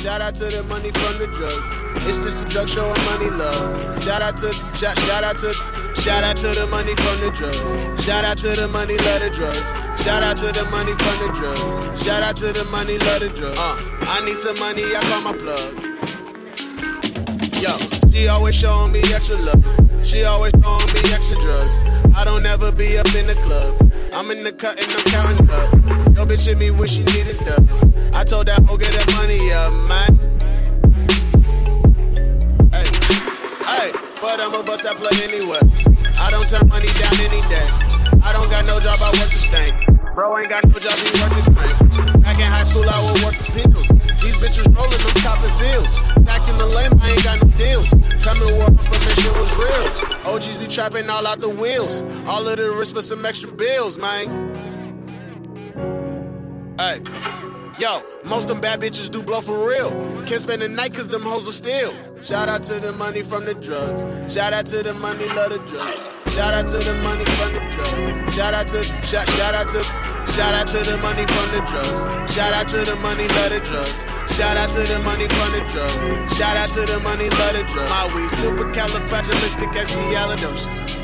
[0.00, 1.76] Shout out to the money from the drugs.
[2.08, 4.02] It's just a drug show of money love.
[4.02, 5.52] Shout out to shout, shout out to
[5.92, 8.02] shout out to the money from the drugs.
[8.02, 9.74] Shout out to the money love the drugs.
[10.02, 12.02] Shout out to the money from the drugs.
[12.02, 13.58] Shout out to the money love the drugs.
[13.60, 13.76] Uh,
[14.08, 15.84] I need some money, I call my plug.
[17.60, 17.76] Yo,
[18.08, 19.60] she always showing me extra love.
[20.02, 21.78] She always throwing me extra drugs.
[22.16, 23.85] I don't ever be up in the club.
[24.16, 26.16] I'm in the cut and I'm counting up.
[26.16, 27.60] Yo, bitch hit me when she needed up.
[28.16, 30.16] I told that hoe get that money up, man.
[32.72, 32.88] Hey,
[33.68, 35.60] hey, but I'ma bust that plug anyway.
[36.16, 37.68] I don't turn money down any day.
[38.24, 39.84] I don't got no job, I work the stank.
[40.14, 42.05] Bro ain't got no job, he work the crank.
[42.36, 43.88] Back in high school, I would work the pills.
[44.20, 45.96] These bitches rolling them copping fields.
[46.26, 47.88] Taxing the lame, I ain't got no deals.
[48.22, 50.34] Coming this shit was real.
[50.34, 52.02] OGs be trapping all out the wheels.
[52.26, 54.54] All of the risk for some extra bills, man.
[56.78, 57.45] Hey.
[57.78, 59.90] Yo, most them bad bitches do blow for real.
[60.24, 61.92] Can't spend the night cause them hoes are still.
[62.22, 64.06] Shout out to the money from the drugs.
[64.32, 66.00] Shout out to the money, love the drugs.
[66.32, 68.34] Shout out to the money from the drugs.
[68.34, 69.82] Shout out to, shout, shout out to,
[70.32, 72.00] shout out to the money from the drugs.
[72.32, 74.04] Shout out to the money, love the drugs.
[74.32, 76.08] Shout out to the money from the drugs.
[76.34, 77.90] Shout out to the money, love the drugs.
[77.92, 80.96] My weed, supercalifragilisticexpialidocious.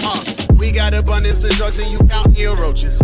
[0.00, 0.24] Uh,
[0.56, 3.02] we got abundance of drugs and you counting your roaches.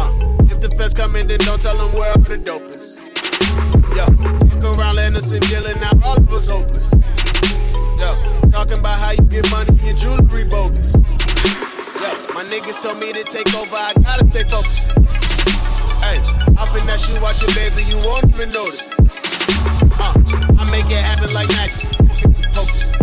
[0.00, 0.08] Uh,
[0.48, 2.98] if the feds come in, then don't tell them where all the dope is.
[3.92, 4.06] Yo,
[4.48, 6.94] fuck around, let us in and now all of us hopeless.
[8.00, 8.10] Yo,
[8.48, 10.96] talking about how you get money, your jewelry bogus.
[12.00, 14.96] Yo, my niggas told me to take over, I gotta stay focused.
[16.00, 16.16] Hey,
[16.56, 18.88] I finesse you out your beds and you won't even notice.
[20.00, 20.16] Uh,
[20.56, 21.92] I make it happen like magic.
[22.54, 22.99] Focus.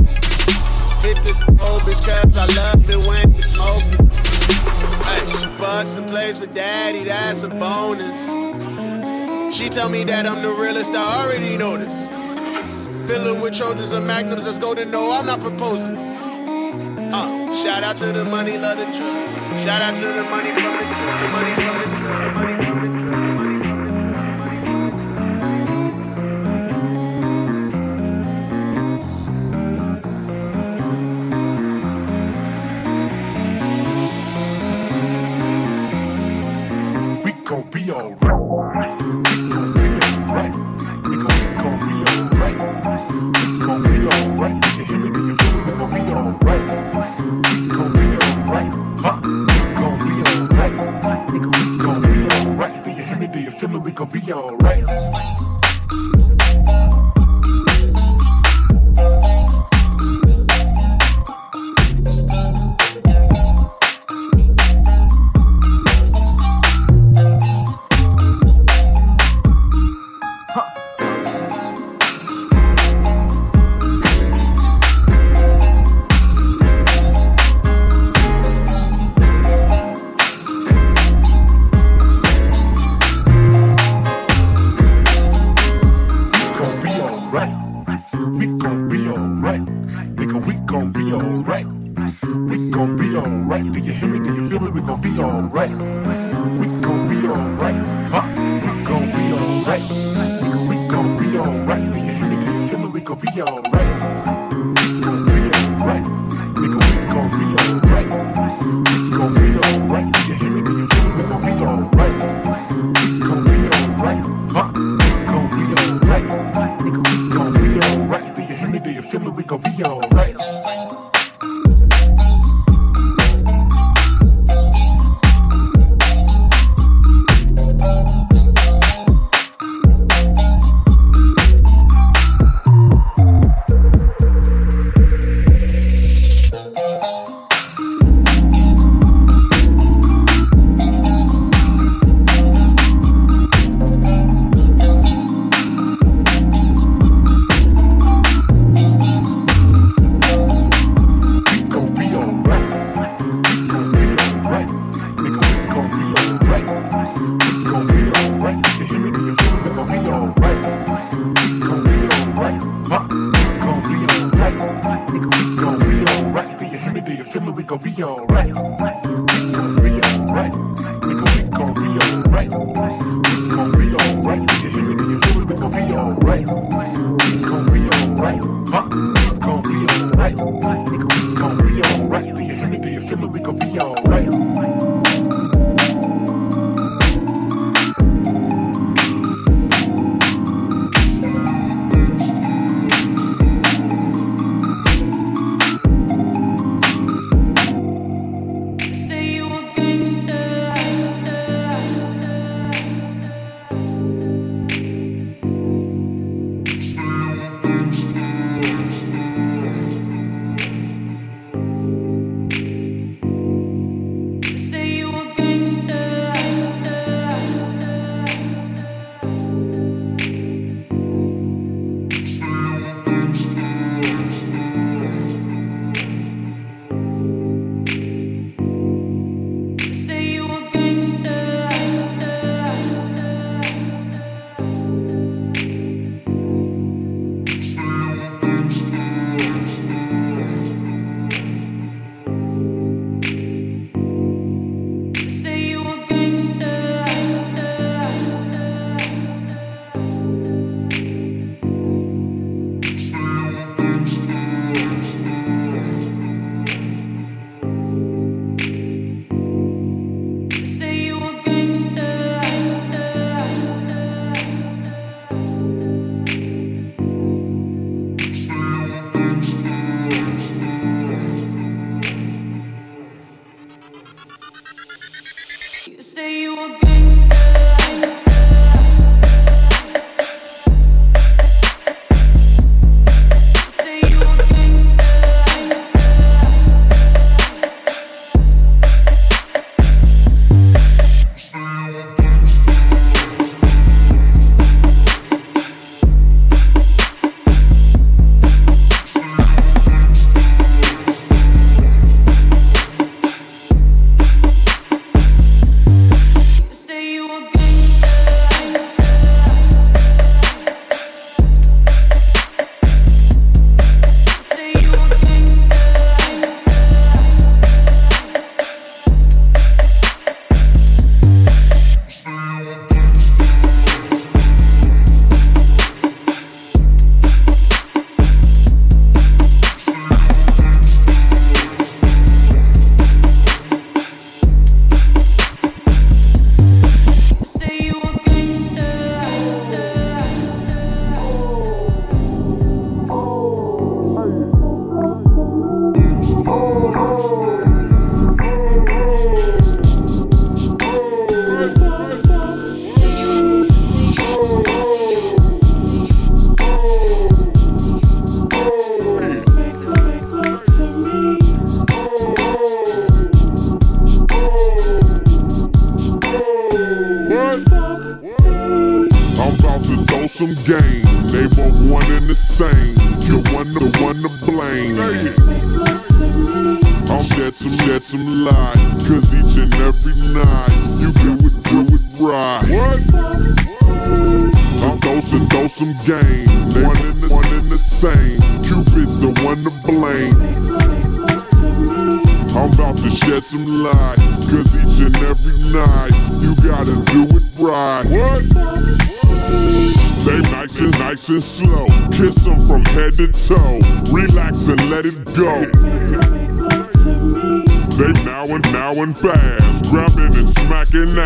[1.07, 4.11] Hit this old bitch cause I love it when you smoke it.
[5.07, 8.27] Hey, bustin' plays for daddy, that's a bonus.
[9.55, 12.09] She tell me that I'm the realest, I already know this.
[13.07, 15.95] Fill it with Trojans and Magnums, let's go to no, I'm not proposing.
[15.95, 19.63] Uh, shout out to the money, love the truth.
[19.63, 21.31] Shout out to the money, from the truth.
[21.31, 22.35] Money, from the truth.
[22.35, 22.66] Money,
[37.67, 39.01] gon' be alright.
[39.01, 40.55] We gon' be alright.
[41.03, 42.57] We gon' be alright.
[43.35, 44.57] We gon' be alright.
[44.77, 45.09] You hear me?
[45.11, 45.61] Do you feel me?
[45.63, 46.63] We gon' be alright.
[47.51, 48.71] We gon' be alright.
[48.99, 49.15] Huh?
[49.23, 51.31] We gon' be alright.
[51.31, 52.83] We gon' be alright.
[52.83, 53.27] Do you hear me?
[53.27, 53.79] Do you feel me?
[53.79, 55.56] We gon' be alright.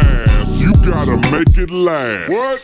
[0.03, 0.59] Ass.
[0.59, 2.29] You gotta make it last.
[2.29, 2.59] What?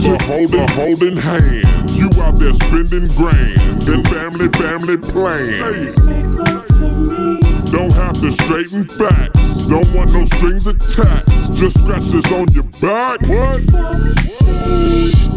[0.00, 1.98] So holding, holding hands.
[1.98, 3.88] You out there spending grands.
[3.88, 5.94] And family, family plans.
[5.94, 7.70] Say it.
[7.70, 9.66] Don't have to straighten facts.
[9.68, 11.52] Don't want no strings attached.
[11.54, 13.20] Just scratches on your back.
[13.22, 13.60] What?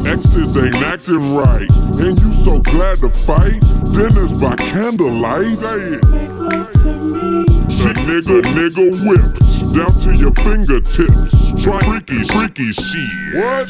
[0.08, 3.60] Exes ain't acting right, and you so glad to fight.
[3.94, 5.58] Dinners by candlelight.
[5.58, 6.04] Say it.
[7.72, 11.64] Shit, nigga, nigga whipped down to your fingertips.
[11.64, 13.36] Try freaky, freaky shit.
[13.36, 13.70] What?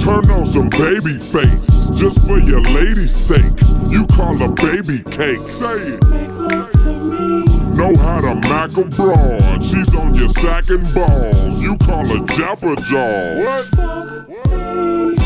[0.00, 3.60] Turn on some Babyface, just for your lady's sake.
[3.88, 5.40] You call her baby cake.
[5.40, 9.64] Say it know how to mack a broad.
[9.64, 11.62] She's on your sack and balls.
[11.62, 13.70] You call her Japper Jaws.
[13.72, 15.19] What?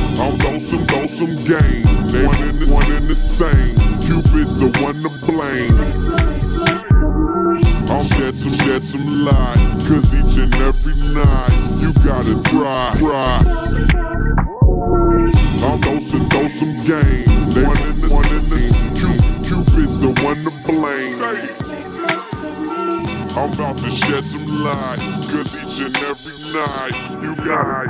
[0.54, 1.82] I'm dosing, dosing game.
[2.14, 3.74] They one in the, one in the same.
[4.06, 5.74] Cupid's the one to blame.
[7.90, 9.58] I'm dead some, dead some lie.
[9.90, 11.50] Cause each and every night,
[11.82, 13.42] you gotta try, try.
[15.66, 17.26] I'm dosing, dosing game.
[17.50, 18.62] They one in the, one in the,
[19.42, 21.18] Cupid's the one to blame.
[23.36, 25.02] I'm about to shed some light,
[25.34, 26.94] cause each and every night
[27.24, 27.84] you gotta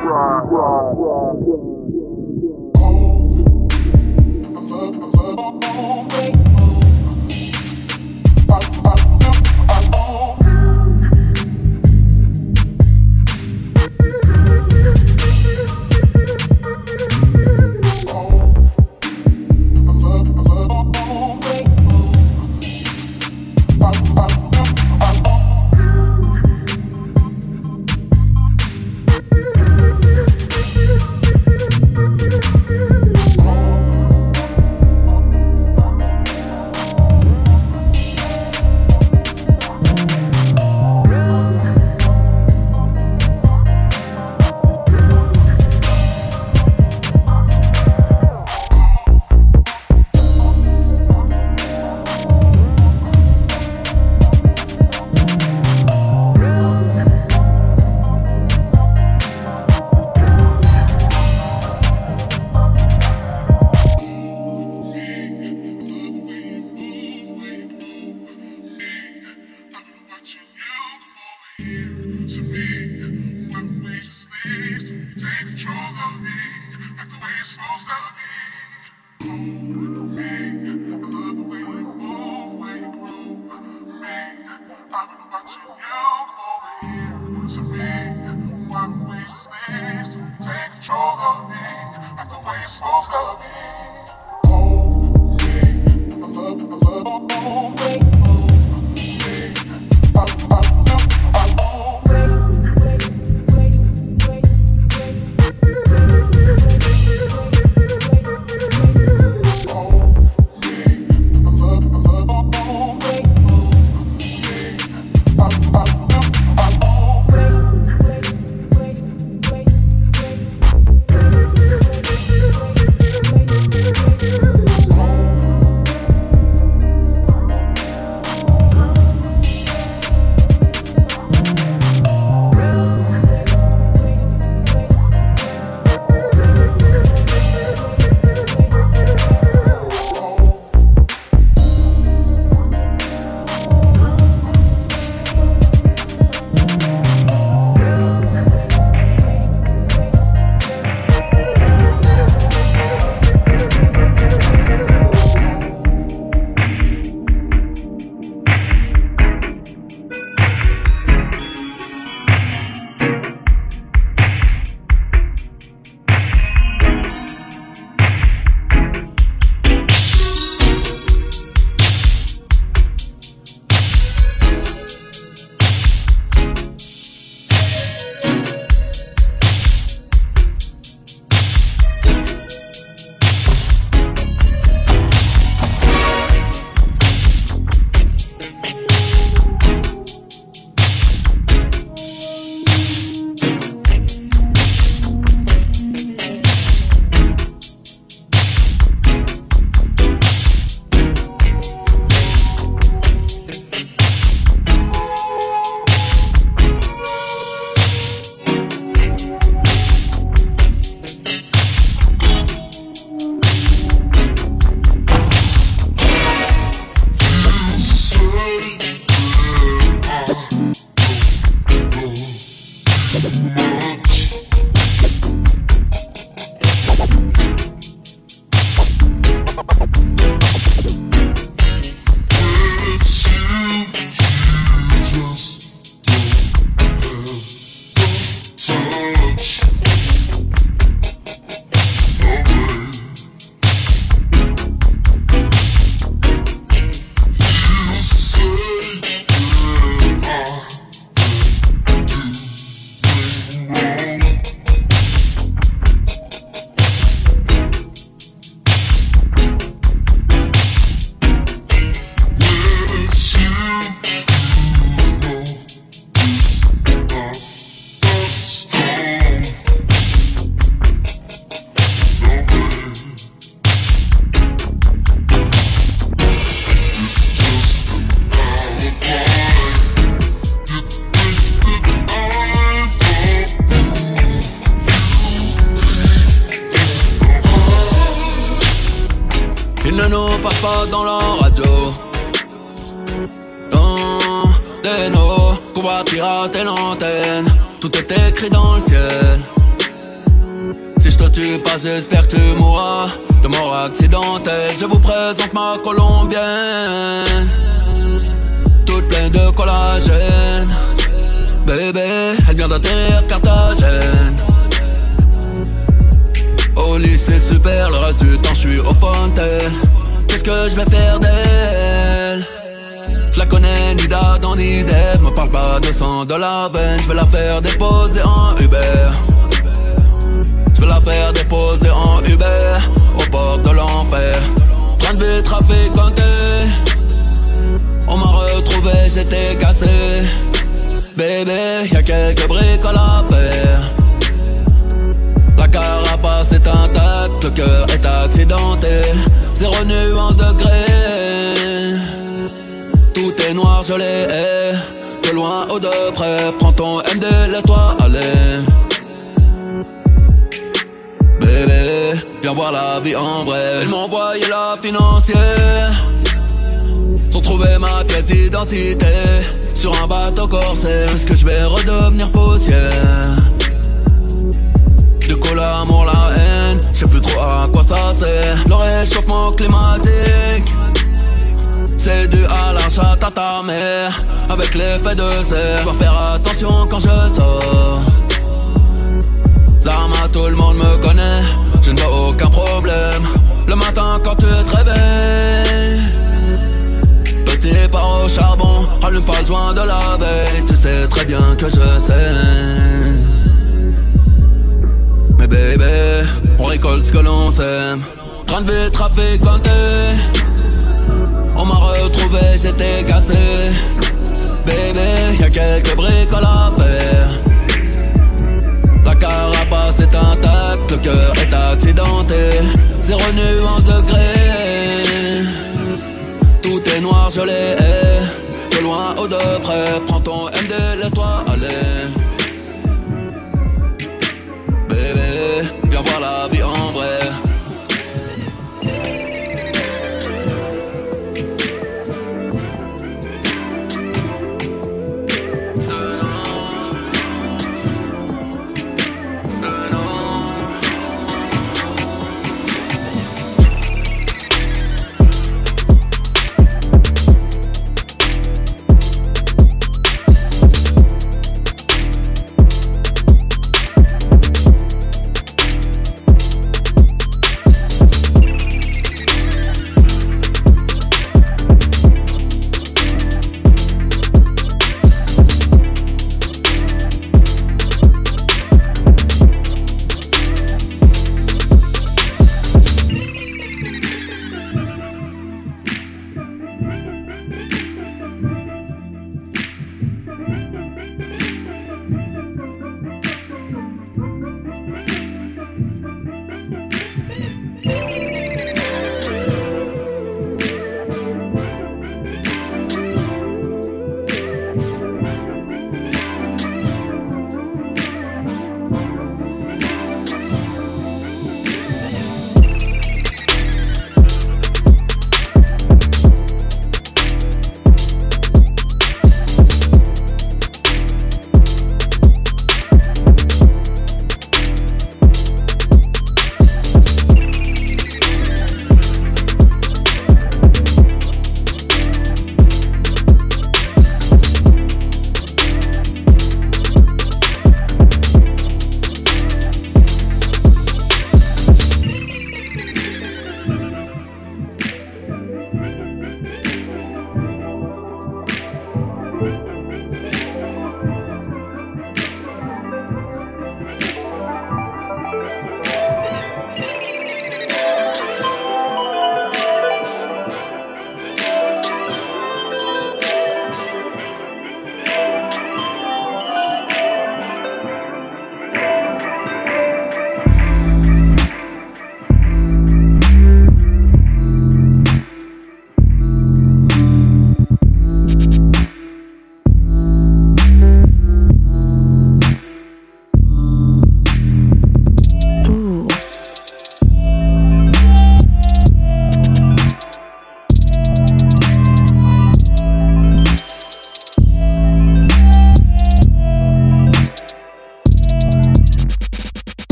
[5.85, 6.54] cry.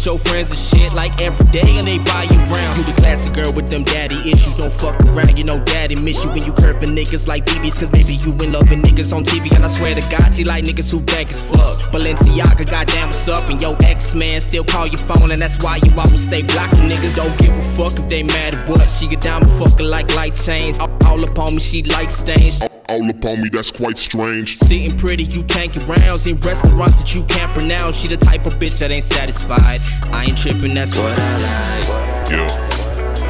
[0.00, 2.78] With your friends and shit like every day, and they buy you round.
[2.78, 4.56] You the classic girl with them daddy issues.
[4.56, 7.92] Don't fuck around, you know daddy miss you when you curving niggas like BBs, cause
[7.92, 9.54] maybe you in love with niggas on TV.
[9.54, 11.92] And I swear to God, she like niggas who bank as fuck.
[11.92, 13.48] Balenciaga, goddamn, what's up?
[13.50, 16.88] And your ex man still call your phone, and that's why you always stay blocking
[16.88, 17.16] niggas.
[17.16, 18.82] Don't give a fuck if they mad at what.
[18.82, 20.78] She get down and fucking like light change.
[20.78, 24.56] All, all up on me, she like stains all up on me, that's quite strange.
[24.56, 27.96] Sitting pretty, you can't get rounds in restaurants that you can't pronounce.
[27.96, 29.78] She the type of bitch that ain't satisfied.
[30.12, 31.86] I ain't tripping, that's what I like.
[32.30, 32.48] Yeah,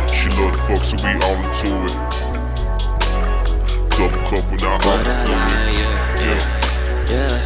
[0.08, 1.94] she love the fuck, so we all into it.
[3.92, 6.40] Double cup without what I like, yeah, yeah,
[7.10, 7.39] yeah,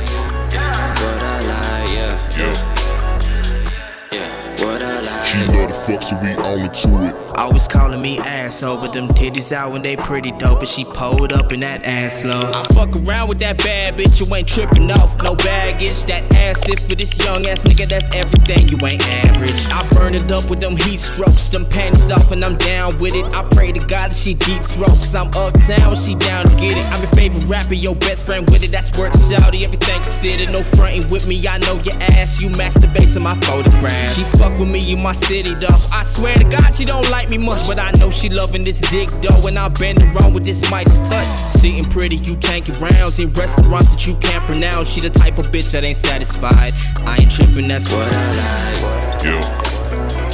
[5.86, 7.14] fuck, so we all into it.
[7.36, 11.32] Always calling me asshole, but them titties out when they pretty dope, and she pulled
[11.32, 12.50] up in that ass slow.
[12.52, 16.02] I fuck around with that bad bitch, you ain't tripping off, no baggage.
[16.04, 19.54] That ass if for this young ass nigga, that's everything, you ain't average.
[19.68, 23.14] I burn it up with them heat strokes, them panties off, and I'm down with
[23.14, 23.24] it.
[23.34, 26.76] I pray to God that she deep throat, cause I'm uptown, she down to get
[26.76, 26.86] it.
[26.92, 30.52] I'm your favorite rapper, your best friend with it, that's worth the shouty, everything considered.
[30.52, 34.16] No fronting with me, I know your ass, you masturbate to my photographs.
[34.16, 35.96] She fuck with me in my city, though.
[35.96, 38.64] I swear to God, she don't like like me much, but I know she loving
[38.64, 39.46] this dick though.
[39.46, 41.26] And I bend around with this Midas touch.
[41.48, 44.90] Sitting pretty, you can't get rounds in restaurants that you can't pronounce.
[44.90, 46.72] She the type of bitch that ain't satisfied.
[47.06, 49.22] I ain't tripping, that's what I like.
[49.24, 49.40] Yeah,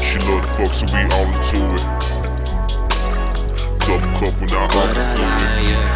[0.01, 1.85] she love the fuck, so we all into it.
[3.87, 5.87] Double cup when I what I like, yeah,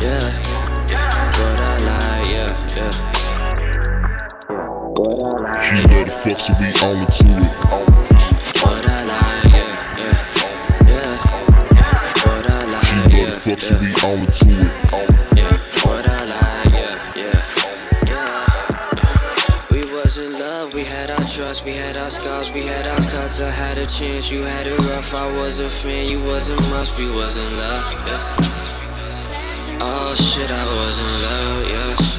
[0.00, 0.22] yeah,
[0.88, 1.08] yeah.
[1.36, 2.92] What I like, yeah, yeah.
[4.96, 5.66] What I like.
[5.66, 7.50] She love the fuck, so we all into it.
[7.68, 8.11] What I like.
[13.42, 15.36] Fuck should be on to it.
[15.36, 17.40] Yeah, what I like, yeah, yeah,
[18.06, 18.46] yeah.
[19.70, 22.96] We was in love, we had our trust, we had our scars, we had our
[22.96, 23.40] cuts.
[23.40, 25.14] I had a chance, you had it rough.
[25.14, 27.84] I was a fan, you wasn't must, we was in love.
[28.06, 28.36] Yeah.
[29.80, 32.11] Oh shit, I was in love, yeah.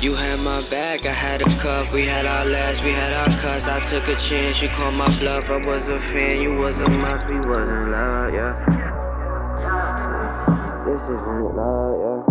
[0.00, 3.24] You had my back, I had a cuff, we had our last, we had our
[3.24, 3.64] cuts.
[3.64, 5.50] I took a chance, you called my bluff.
[5.50, 8.54] I was a fan, you was a must, we was in love, yeah.
[10.86, 12.27] This isn't love, yeah.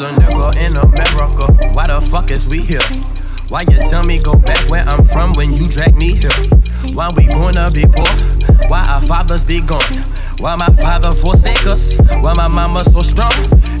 [0.00, 1.52] A nigga in America?
[1.74, 2.80] Why the fuck is we here?
[3.48, 6.30] Why you tell me go back where I'm from when you drag me here?
[6.94, 8.06] Why we gonna be poor?
[8.68, 9.82] Why our fathers be gone?
[10.38, 11.96] Why my father forsake us?
[12.20, 13.32] Why my mama so strong?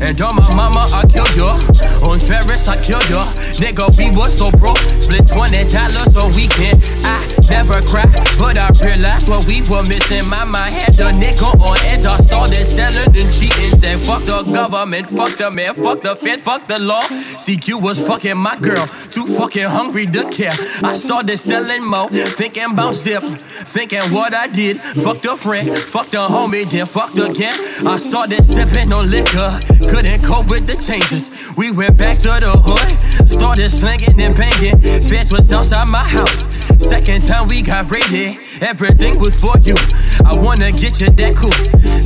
[0.02, 1.54] And on my mama I kill ya.
[2.02, 3.24] On Ferris I kill ya.
[3.62, 4.78] Nigga we was so broke.
[4.78, 6.82] Split twenty dollars a weekend.
[7.04, 8.04] I never cry,
[8.38, 10.28] but I realized what we were missing.
[10.28, 12.04] My had the nigga on edge.
[12.04, 13.78] I started selling and cheating.
[13.78, 17.02] Said fuck the government, fuck the man, fuck the Fed, fuck the law.
[17.02, 20.54] CQ was fucking my girl, too fucking hungry to care.
[20.82, 23.22] I started selling more, thinking about zip,
[23.68, 24.80] thinking what I did.
[24.80, 27.56] Fuck the friend, fuck the homie, then fucked again.
[27.86, 31.52] I started sipping on liquor, couldn't cope with the changes.
[31.56, 34.80] We went back to the hood, started slinging and banging.
[34.80, 36.48] Feds was outside my house.
[36.76, 39.76] Second time we got raided, everything was for you.
[40.24, 41.54] I wanna get you that cool,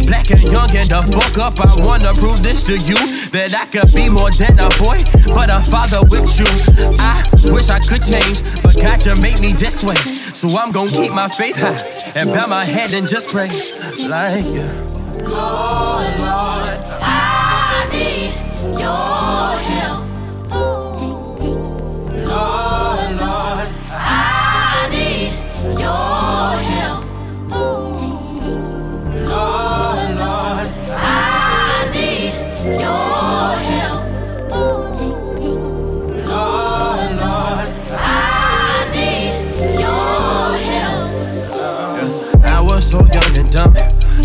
[0.06, 1.60] black and young and the fuck up.
[1.60, 2.96] I wanna prove this to you
[3.30, 5.02] that I could be more than a boy,
[5.34, 6.46] but a father with you.
[6.98, 9.96] I wish I could change, but God you made me this way.
[10.32, 11.82] So I'm gonna keep my faith high
[12.14, 13.48] and bow my head and just pray
[14.08, 14.44] like.
[15.22, 18.34] Lord, Lord, I need
[18.80, 19.41] your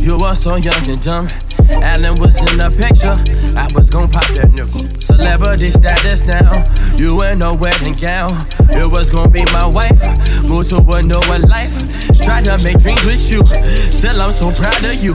[0.08, 1.47] You were so young and dumb.
[1.70, 3.16] Alan was in the picture.
[3.58, 4.86] I was gon' pop that nickel.
[5.02, 6.68] Celebrity status now.
[6.96, 8.48] You in a wedding gown.
[8.70, 10.02] It was gon' be my wife.
[10.44, 11.76] Moved to a newer life.
[12.22, 13.46] Tried to make dreams with you.
[13.92, 15.14] Still, I'm so proud of you.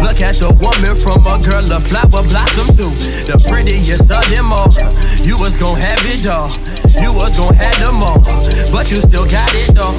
[0.00, 2.90] Look at the woman from a girl, a flower blossom too.
[3.26, 4.72] The prettiest of them all.
[5.24, 6.50] You was gon' have it all.
[7.00, 8.20] You was gon' have them all.
[8.72, 9.92] But you still got it though.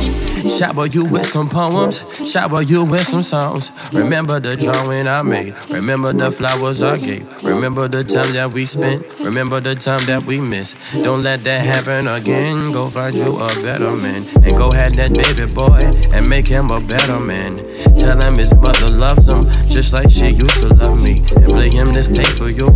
[0.48, 2.06] Shower you with some poems.
[2.30, 3.72] Shower you with some songs.
[3.94, 5.54] Remember the drawing I made.
[5.70, 7.28] Remember the flowers I gave.
[7.44, 9.06] Remember the time that we spent.
[9.20, 10.78] Remember the time that we missed.
[11.04, 12.72] Don't let that happen again.
[12.72, 14.24] Go find you a better man.
[14.44, 15.82] And go have that baby boy
[16.14, 17.58] and make him a better man.
[17.98, 21.20] Tell him his mother loves him just like she used to love me.
[21.36, 22.70] And play him this tape for you.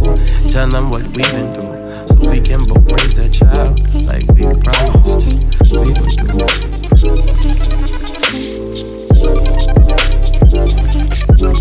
[0.51, 2.07] Tell him what we've been through.
[2.07, 5.19] So we can both raise that child like we promised
[5.71, 5.95] we would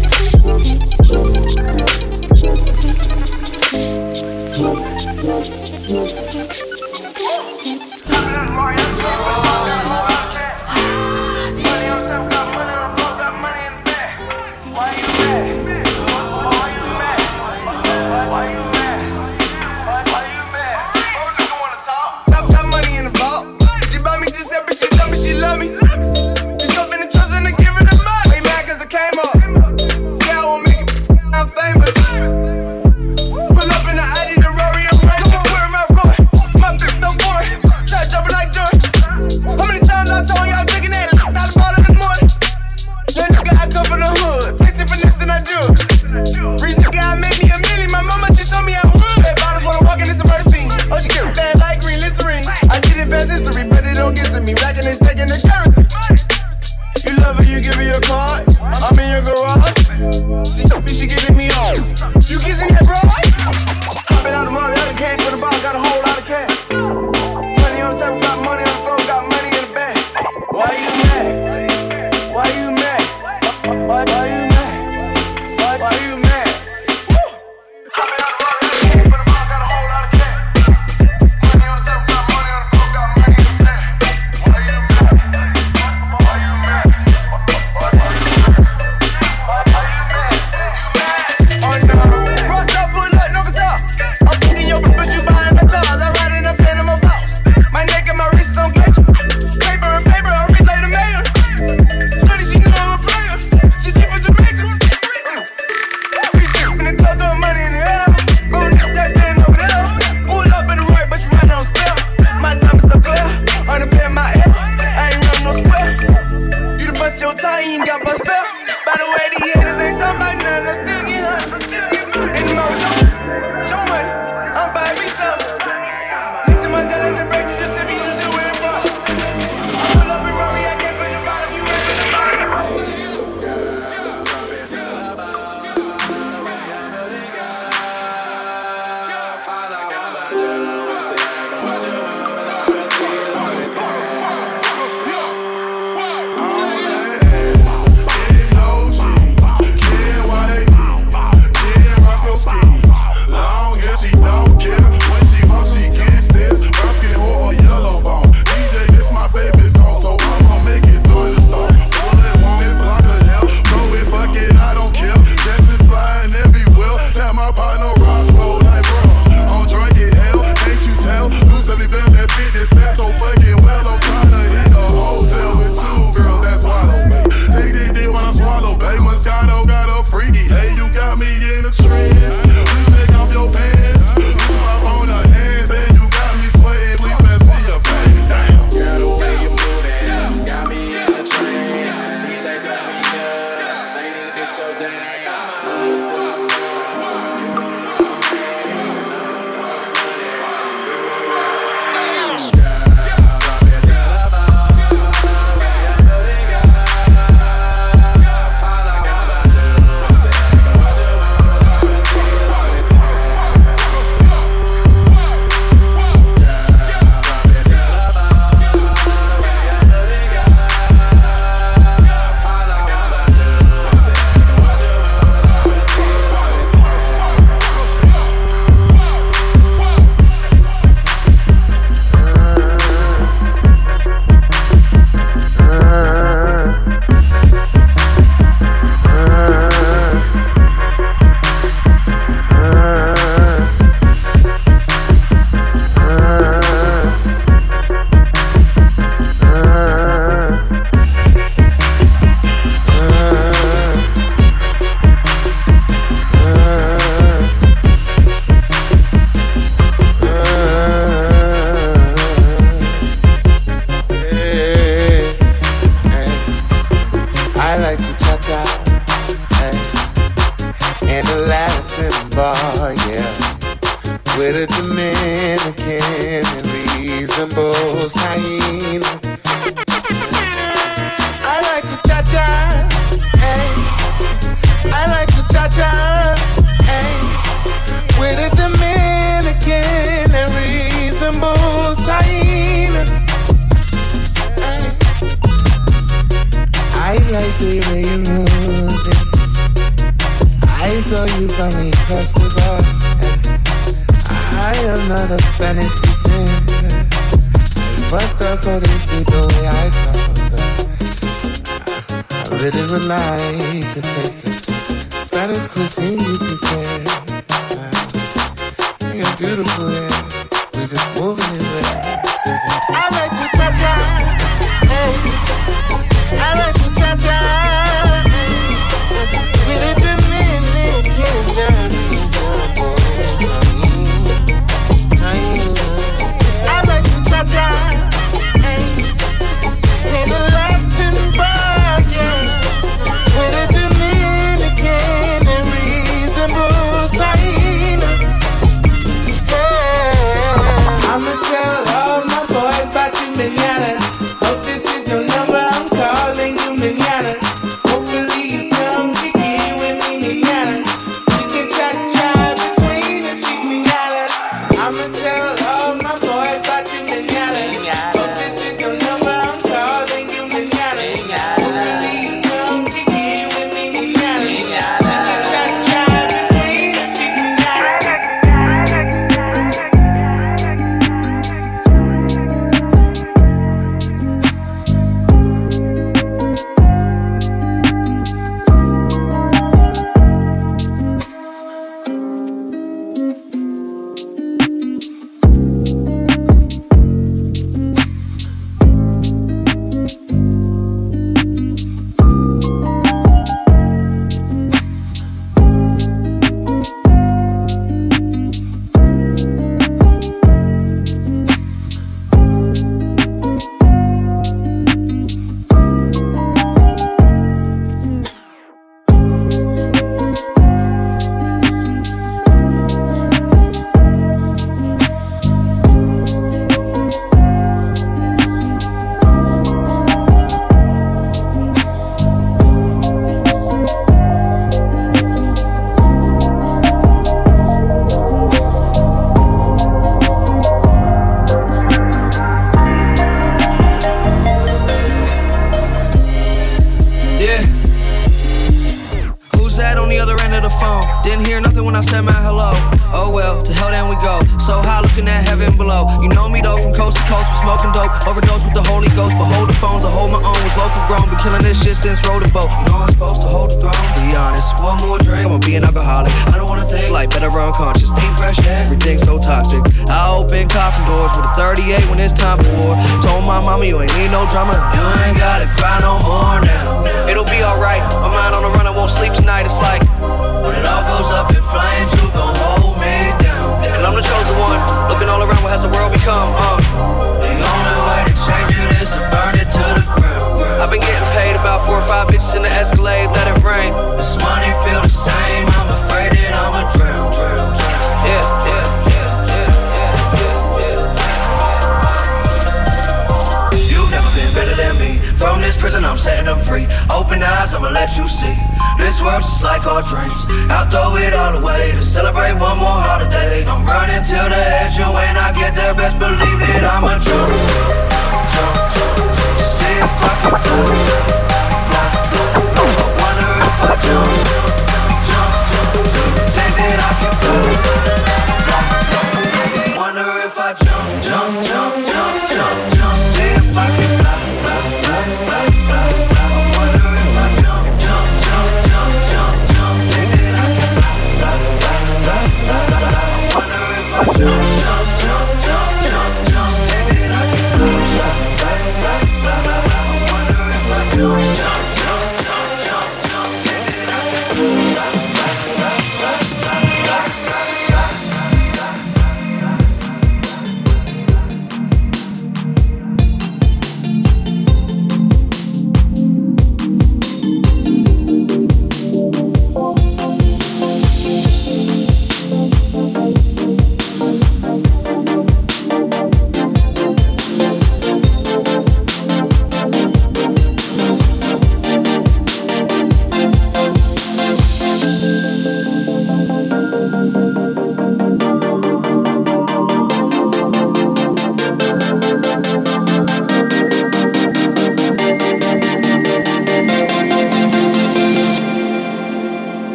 [0.00, 0.05] do.
[5.88, 6.25] Got, got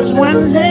[0.00, 0.69] But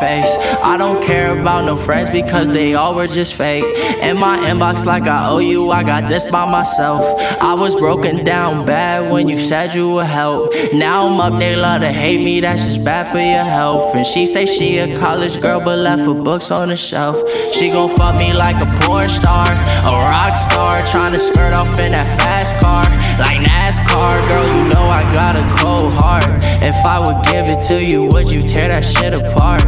[0.00, 0.32] face.
[0.62, 3.64] I don't care about no friends because they all were just fake.
[4.02, 7.04] In my inbox, like I owe you, I got this by myself.
[7.40, 10.52] I was broken down bad when you said you would help.
[10.72, 13.94] Now I'm up, they love to hate me, that's just bad for your health.
[13.94, 17.16] And she say she a college girl, but left her books on the shelf.
[17.52, 21.78] She gon' fuck me like a porn star, a rock star, trying to skirt off
[21.78, 22.84] in that fast car,
[23.20, 24.14] like NASCAR.
[24.28, 26.24] Girl, you know I got a cold heart.
[26.62, 29.62] If I would give it to you, would you tear that shit apart?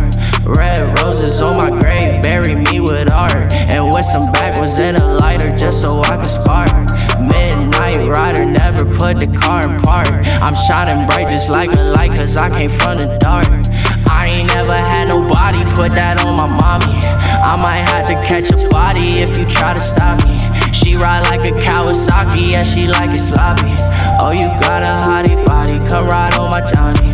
[0.45, 5.07] Red roses on my grave, bury me with art, and with some backwards and a
[5.07, 6.71] lighter just so I can spark.
[7.21, 10.09] Midnight rider, never put the car in park.
[10.09, 13.47] I'm shining bright just like a light, cause I came from the dark.
[14.11, 16.93] I ain't never had nobody put that on my mommy.
[16.93, 20.39] I might have to catch a body if you try to stop me.
[20.73, 23.75] She ride like a Kawasaki, yeah, she like it sloppy.
[24.21, 27.12] Oh, you got a hottie body, come ride on my Johnny.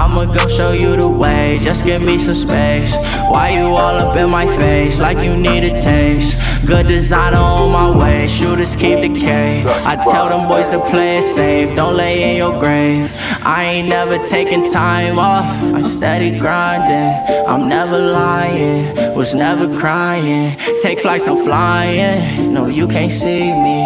[0.00, 2.90] I'ma go show you the way, just give me some space.
[3.32, 6.38] Why you all up in my face, like you need a taste?
[6.66, 9.62] Good designer on my way, shooters keep the K.
[9.66, 13.12] I tell them boys to play it safe, don't lay in your grave.
[13.42, 15.44] I ain't never taking time off,
[15.74, 17.46] I'm steady grinding.
[17.46, 20.56] I'm never lying, was never crying.
[20.80, 22.54] Take flights, I'm flying.
[22.54, 23.78] No, you can't see me.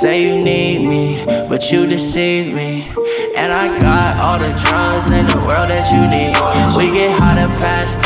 [0.00, 2.73] Say you need me, but you deceive me.
[3.54, 6.34] I got all the drugs in the world that you need.
[6.74, 8.03] We get high to pass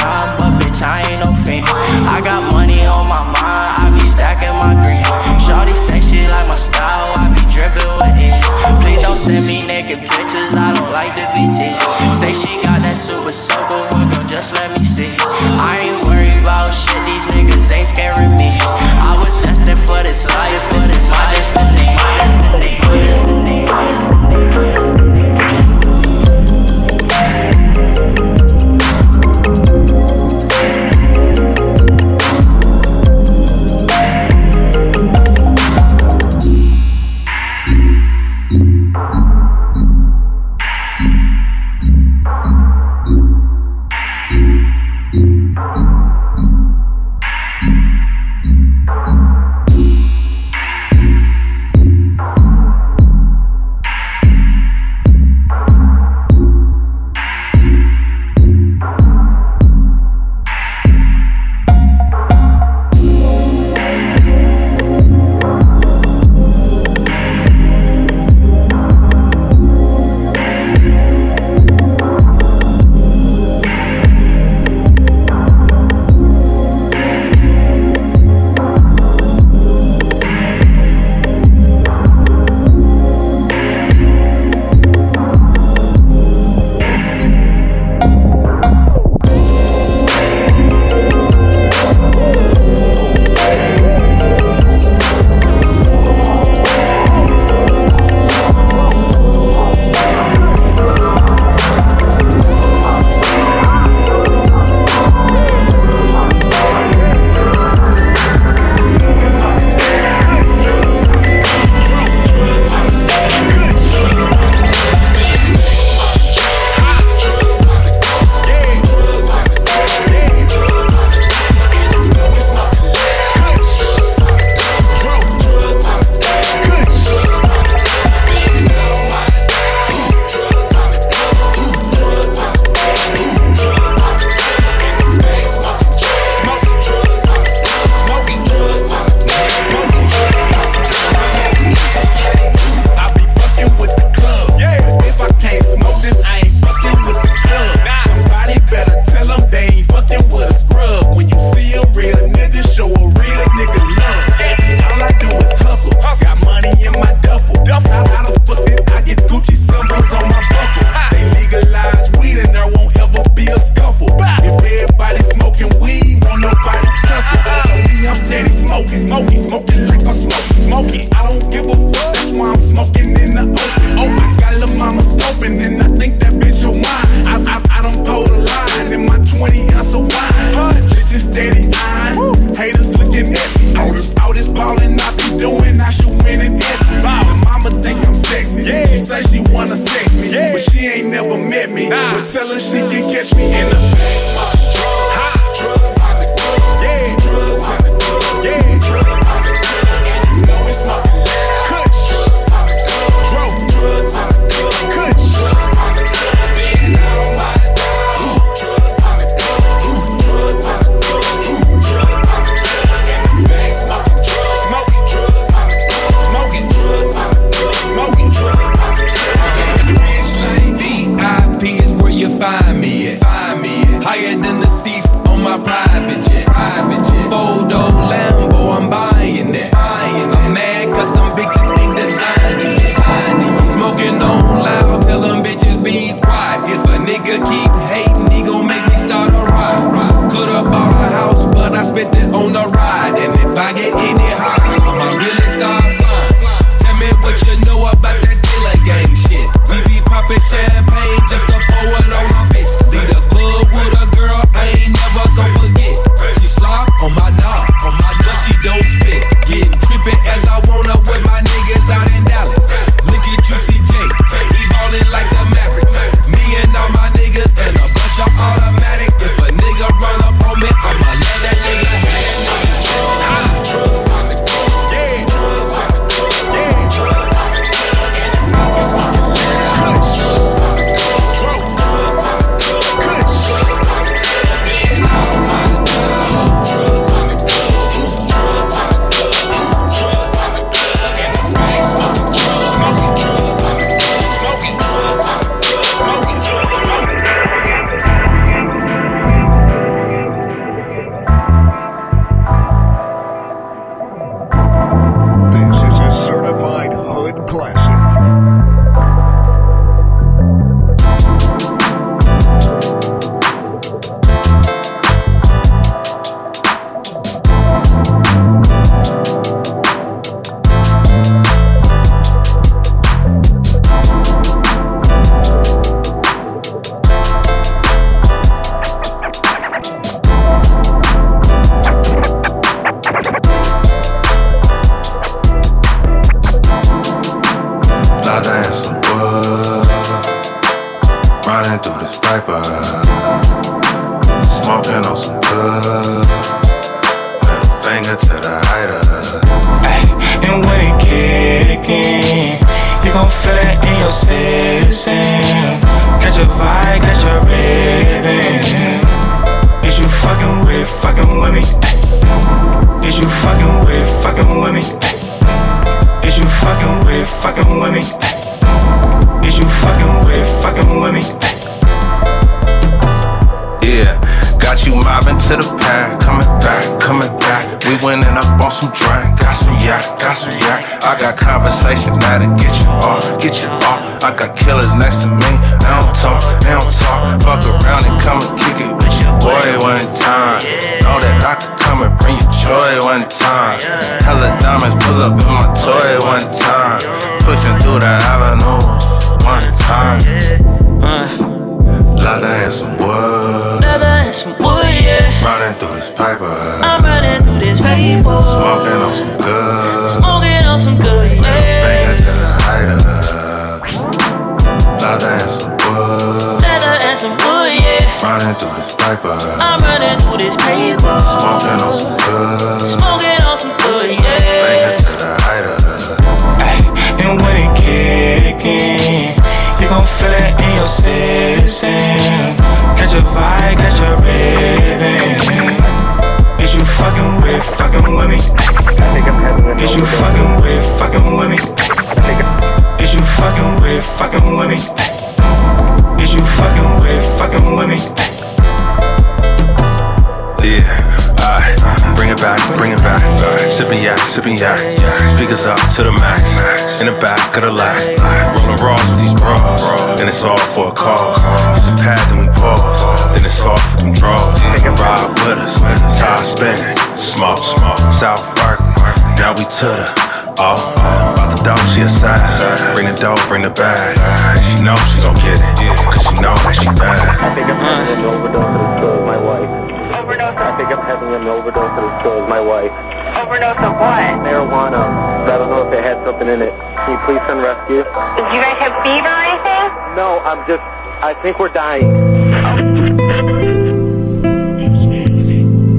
[473.69, 474.17] the dog, bag.
[474.19, 475.97] And she know she gon' get it.
[476.09, 477.21] Cause she know that she bad.
[477.39, 479.71] I think I'm having an overdose and it's killed my wife.
[480.17, 482.93] Overdose I think I'm having an overdose and it's killed my wife.
[483.37, 484.41] Overdose of what?
[484.45, 485.03] Marijuana.
[485.49, 486.73] I don't know if it had something in it.
[486.73, 488.05] Can you please send rescue?
[488.05, 489.89] Did you guys have fever or anything?
[490.17, 490.83] No, I'm just.
[491.21, 492.07] I think we're dying.
[492.07, 492.79] Oh.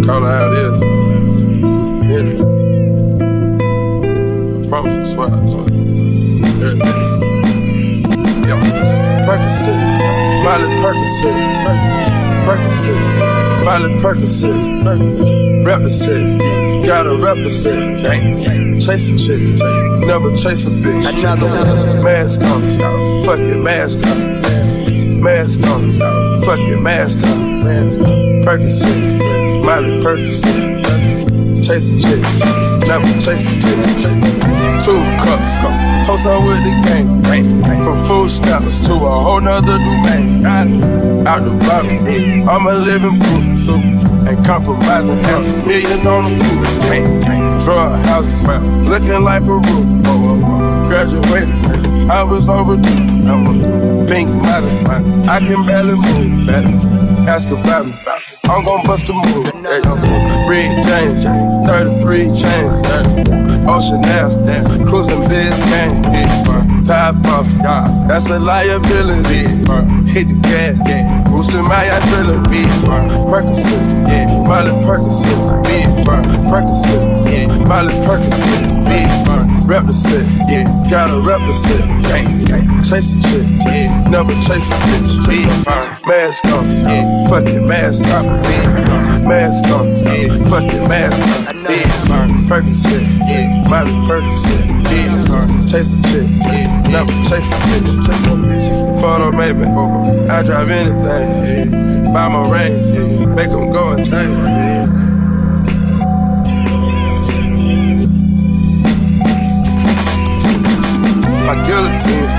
[0.05, 0.78] Call it how it is.
[9.29, 9.77] Percocet,
[10.43, 11.37] Miley Percocet,
[12.47, 12.99] Percocet,
[13.63, 16.41] Miley Percocet, represent,
[16.83, 19.39] gotta represent, gang, gang, chase a chick,
[20.07, 21.03] never chase a bitch.
[22.03, 25.91] Mask on, fuck it, mask on, mask on,
[26.41, 27.61] fuck it, mask on,
[28.43, 30.78] Percocet, Miley Percocet,
[31.69, 32.21] a chick,
[32.87, 34.03] never chase a bitch.
[34.83, 35.53] Two cups,
[36.07, 37.21] toast her with the gang.
[37.83, 40.45] From food stamps to a whole nother domain.
[40.45, 42.49] Out the bottom.
[42.49, 46.39] I'm a living proof, so ain't compromising half a million on the
[47.21, 47.59] gang.
[47.59, 48.43] Drug houses,
[48.89, 50.87] looking like a oh.
[50.87, 52.89] Graduated, I was overdue.
[53.29, 54.69] I'm a pink model,
[55.29, 56.47] I can barely move.
[56.47, 56.98] Barely.
[57.29, 57.93] Ask about me.
[58.45, 59.45] I'm gon' bust a move.
[60.49, 61.23] Red James,
[61.69, 63.48] 33 chains.
[63.69, 64.29] Ocean now,
[64.89, 66.03] cruising Biscayne.
[66.11, 66.83] Yeah.
[66.83, 68.05] Top off, yeah.
[68.07, 69.45] that's a liability.
[70.09, 73.29] Hit the gas, boosting my adrenaline, artillery.
[73.29, 74.25] Percocet, yeah.
[74.47, 76.23] Miley Percocet, big fun.
[76.49, 77.45] Percocet, yeah.
[77.67, 79.49] Miley Percocet, big fun.
[79.67, 80.65] Rep the set, yeah.
[80.89, 82.83] Gotta represent, gang, gang.
[82.83, 84.09] Chase a chick, yeah.
[84.09, 85.95] Never chase a bitch, big fun.
[86.07, 87.27] Mask on, yeah.
[87.27, 89.27] Fuck it, mask on, big fun.
[89.29, 90.49] Mask on, yeah.
[90.49, 92.29] Fuck it, mask on, big fun.
[92.49, 93.58] Percocet, yeah.
[93.67, 95.67] Miley Percocet, fun.
[95.67, 96.81] Chase a chick, yeah.
[96.89, 97.89] Never chase a bitch,
[99.01, 99.63] Photo maybe,
[100.29, 102.13] I drive anything, yeah.
[102.13, 103.25] Buy my range, yeah.
[103.25, 104.85] Make them go insane, yeah.
[111.45, 112.29] My guillotine,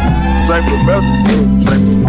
[0.46, 2.00] drink with melazine, drink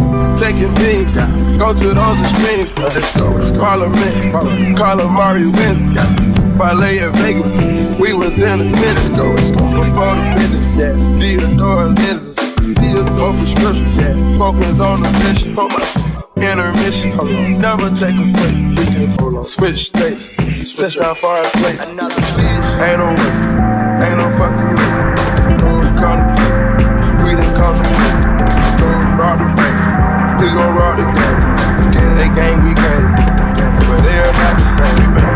[0.41, 1.15] taking beams,
[1.59, 2.75] go to those extremes.
[2.77, 3.59] Let's go, let's go.
[3.59, 6.20] Parliament, wins.
[6.61, 7.57] Parlay in Vegas,
[7.97, 9.09] we was in the tennis.
[9.17, 9.33] Go.
[9.33, 10.93] Before the business, yeah.
[11.17, 12.35] Theodore lenses,
[12.77, 14.13] Theodore prescriptions, yeah.
[14.37, 15.57] Focus on the mission.
[16.37, 17.17] Intermission.
[17.59, 18.77] Never take a break.
[18.77, 19.43] We can.
[19.43, 20.29] Switch states,
[20.77, 21.89] touchdown far place.
[21.89, 23.33] Ain't no way,
[24.05, 24.93] ain't no fucking way.
[25.57, 26.61] No contemplate,
[27.25, 28.21] we didn't contemplate.
[28.77, 29.75] No rock the bank,
[30.37, 31.41] we gon' rock the game.
[31.89, 33.31] Get in that game, we game.
[33.89, 35.30] But they not the same, man.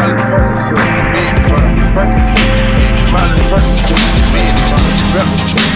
[0.00, 0.80] Percocet,
[1.12, 1.76] big fun.
[1.92, 2.40] Percocet,
[2.80, 4.00] yeah, Miley Percocet,
[4.32, 4.84] big fun.
[5.12, 5.74] Represent,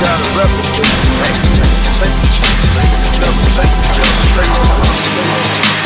[0.00, 0.94] gotta represent.
[1.98, 2.54] Chase a chick,
[3.18, 5.85] never chase a girl.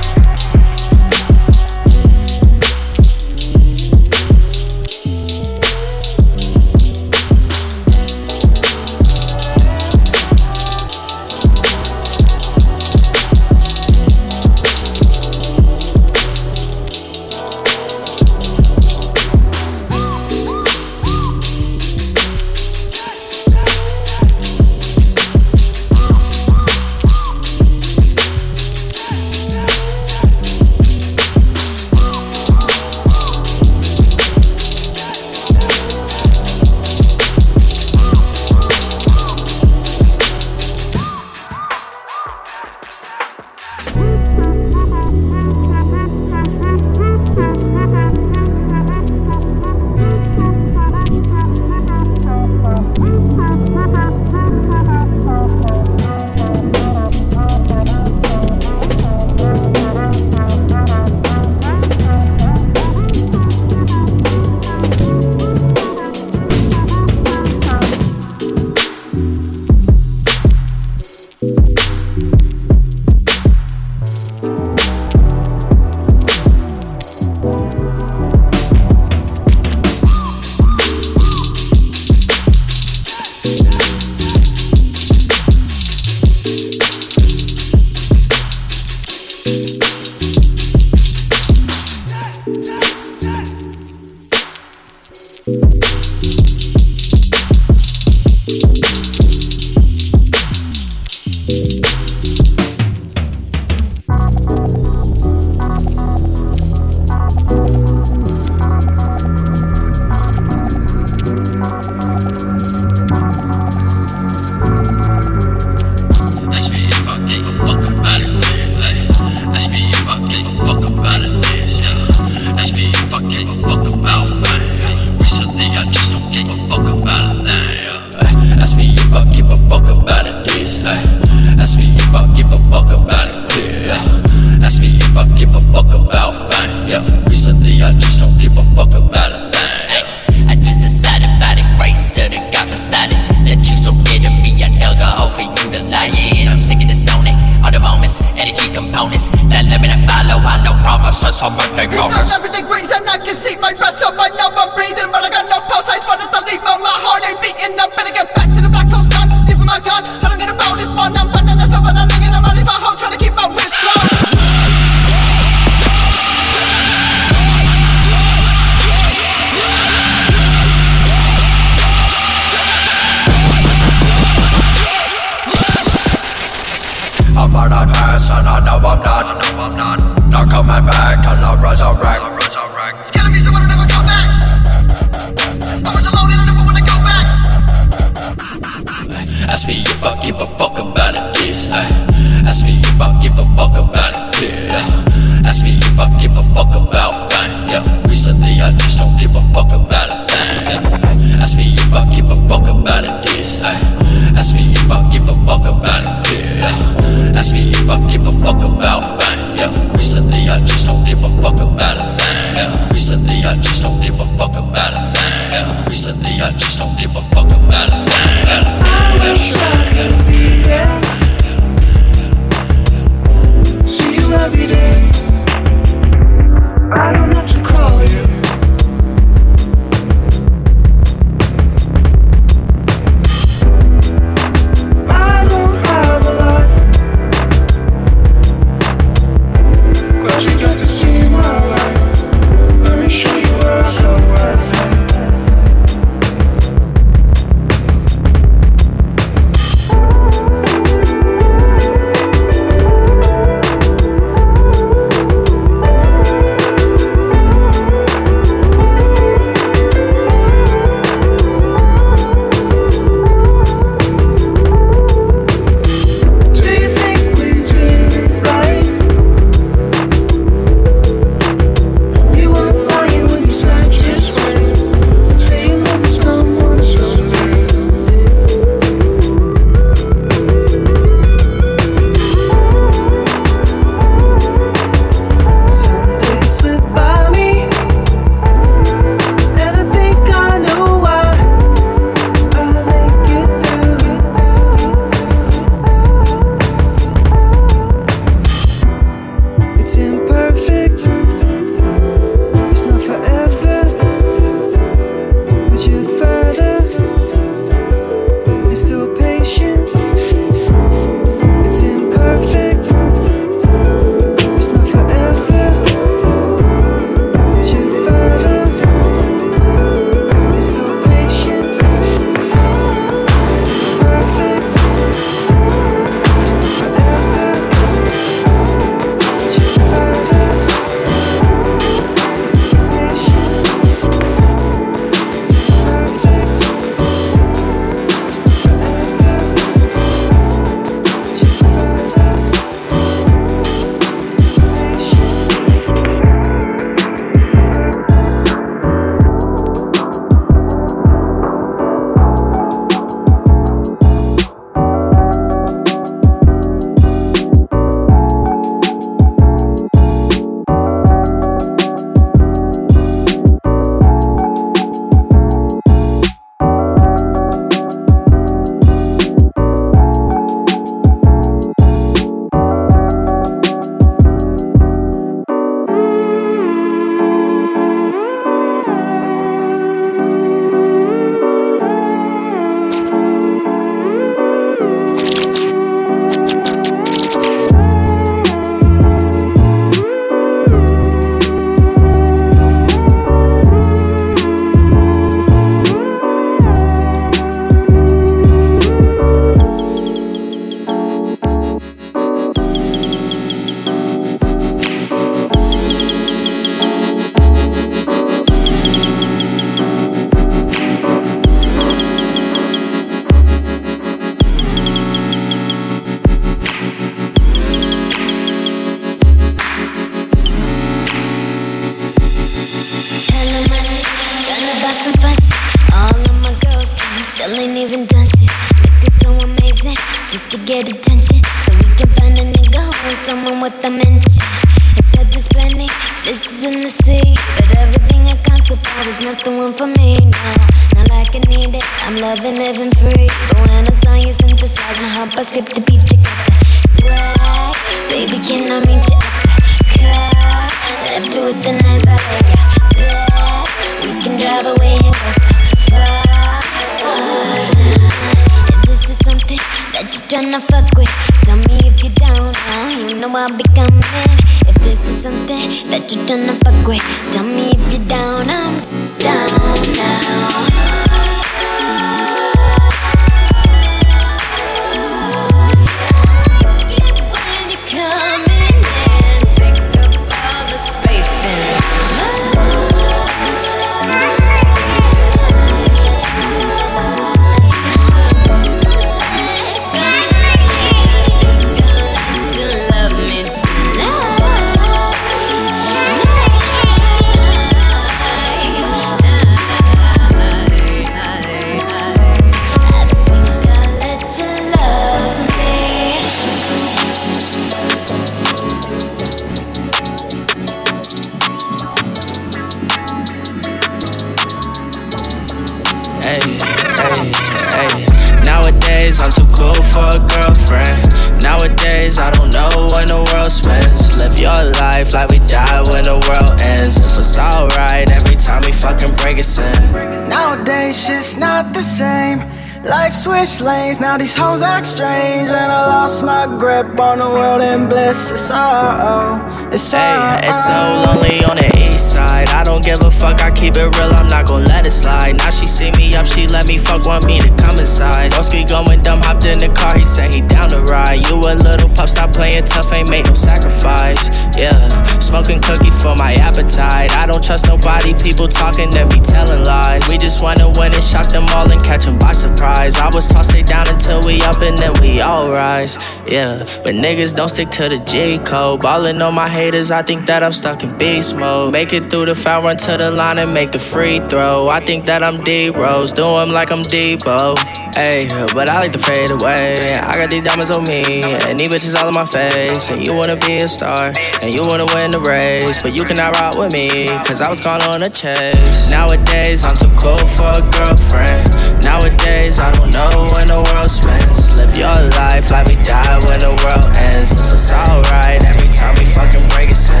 [558.22, 560.08] People talking and be telling lies.
[560.08, 562.98] We just wanna win and shock them all and catch them by surprise.
[562.98, 565.96] I was tossed they down until we up and then we all rise.
[566.26, 568.82] Yeah, but niggas don't stick to the G code.
[568.82, 571.72] Ballin' on my haters, I think that I'm stuck in beast mode.
[571.72, 574.68] Make it through the foul, run to the line and make the free throw.
[574.68, 577.79] I think that I'm D Rose, do 'em like I'm Debo.
[578.00, 579.76] But I like to fade away.
[580.00, 582.90] I got these diamonds on me, and these bitches all in my face.
[582.90, 585.82] And you wanna be a star, and you wanna win the race.
[585.82, 588.90] But you cannot ride with me, cause I was gone on a chase.
[588.90, 591.44] Nowadays, I'm too cool for a girlfriend.
[591.84, 594.56] Nowadays, I don't know when the world spins.
[594.56, 597.36] Live your life like we die when the world ends.
[597.52, 600.00] It's alright, every time we fucking break a sin.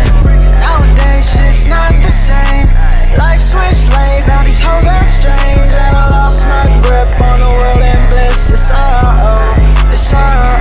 [0.64, 2.89] Nowadays, shit's not the same.
[3.18, 5.72] Life switched lanes, now these hoes act strange.
[5.72, 8.50] And I lost my grip on the world and bliss.
[8.50, 10.60] It's all, oh, it's uh,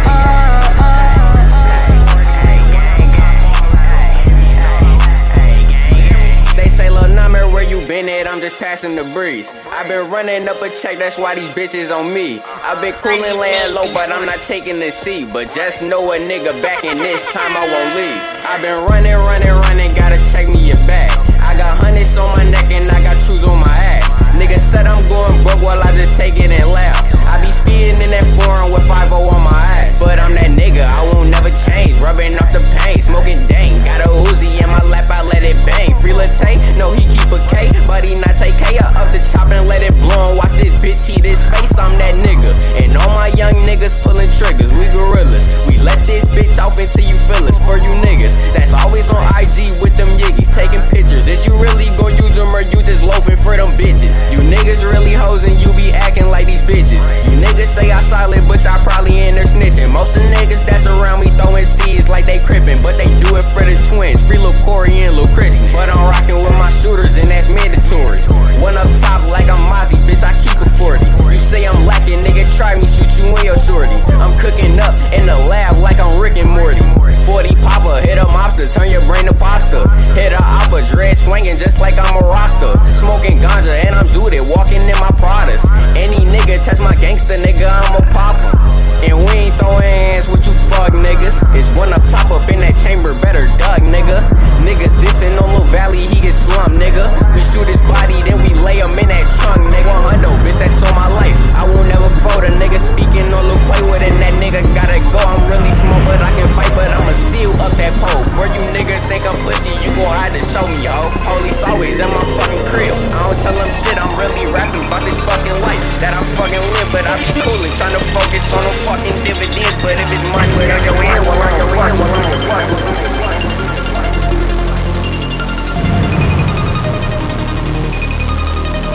[7.69, 8.27] you been at?
[8.27, 9.53] I'm just passing the breeze.
[9.69, 12.41] I've been running up a check, that's why these bitches on me.
[12.63, 15.29] I've been coolin' laying low, but I'm not taking the seat.
[15.31, 18.21] But just know a nigga back in this time I won't leave.
[18.45, 21.28] I've been running, running, running, gotta check me your back.
[21.59, 24.28] Got hundreds on my neck and I got truths on my ass.
[24.39, 26.95] Nigga said I'm going broke while I just take it and laugh.
[27.27, 29.99] I be speeding in that foreign with 5 on my ass.
[29.99, 31.99] But I'm that nigga, I won't never change.
[31.99, 33.83] Rubbing off the paint, smoking dang.
[33.83, 35.91] Got a Uzi in my lap, I let it bang.
[35.99, 39.51] Free latte, no, he keep a K, but he not take K up the chop
[39.51, 40.31] and let it blow.
[40.31, 42.55] And watch this bitch eat his face, I'm that nigga.
[42.79, 45.51] And all my young niggas pulling triggers, we gorillas.
[45.67, 47.59] We let this bitch off until you feel us.
[47.59, 51.27] For you niggas, that's always on IG with them yiggies, taking pictures.
[51.27, 54.28] Is you really gon' use them or you just loafing for them bitches?
[54.31, 57.01] You niggas really hoes and you be acting like these bitches.
[57.25, 59.91] You niggas say I silent, but y'all probably in there snitching.
[59.91, 63.45] Most of niggas that's around me throwing seeds like they crippin', but they do it
[63.57, 64.21] for the twins.
[64.21, 65.67] Free Lil Corey and Lil Christian.
[65.73, 68.21] But I'm rocking with my shooters and that's mandatory.
[68.61, 71.05] One up top like I'm Mozzy, bitch, I keep a 40.
[71.31, 73.95] You say I'm lacking, nigga, try me, shoot you in your shorty.
[74.19, 76.81] I'm cooking up in the lab like I'm Rick and Morty.
[77.23, 79.87] 40 popper, hit a mobster, turn your brain to pasta.
[80.17, 82.73] Hit a oppa, dread swinging just like I'm a roster.
[82.91, 85.69] Smoking ganja and I'm zooted, walking in my Pradas.
[85.95, 88.88] Any nigga touch my gangster, nigga, I'ma pop him.
[89.05, 91.43] And we ain't throwing hands with you fuck niggas.
[91.55, 94.19] It's one up top up in that chamber, better duck, nigga.
[94.63, 97.07] Niggas dissing on Lil Valley, he get slumped, nigga.
[97.33, 99.87] We shoot his body, then we lay him in that trunk, nigga.
[99.87, 101.37] 100, bitch, that's on my life.
[101.55, 105.19] I will never fold a nigga speaking on Lil Quay and that nigga gotta go.
[105.19, 108.23] I'm really small, but I can fight, but I'ma steal up that pole.
[108.35, 111.11] Where you niggas think I'm pussy, you gon' have to show me, ho.
[111.23, 112.95] Police always in my fucking crib.
[113.15, 116.65] I don't tell them shit, I'm really rapping about this fucking life that I fucking
[116.75, 119.77] live, but I be coolin', trying to focus on them fucking dividends.
[119.83, 121.53] But if it's money, I'm your hand, your work.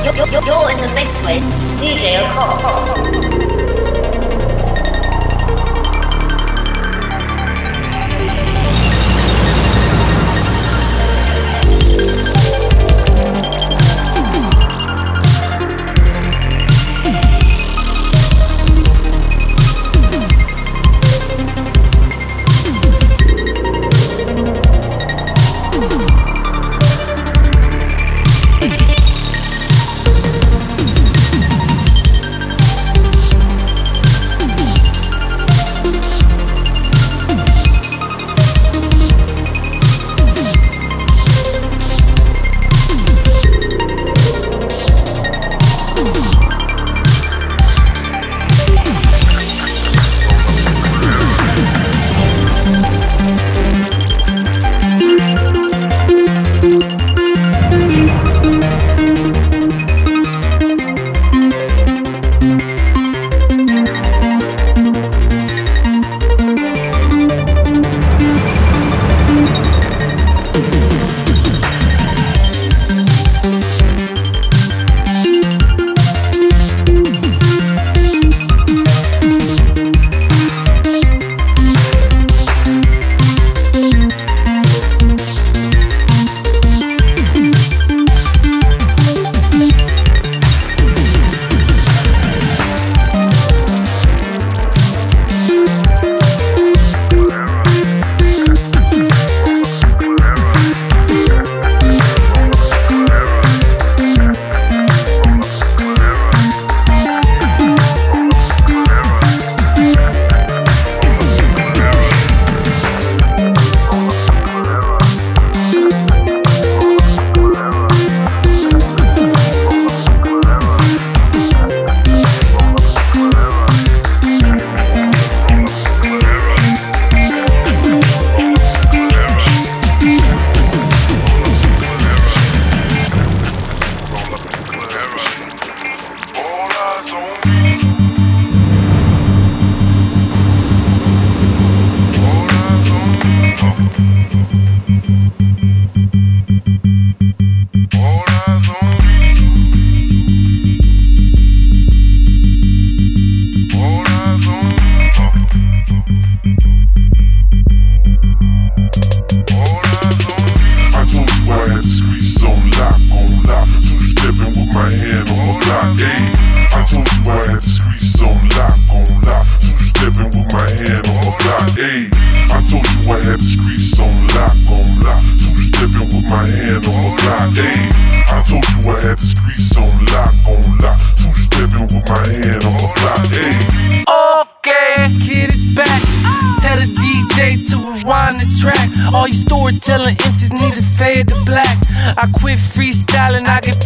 [0.04, 1.44] You're, in the mix with
[1.80, 3.43] DJ.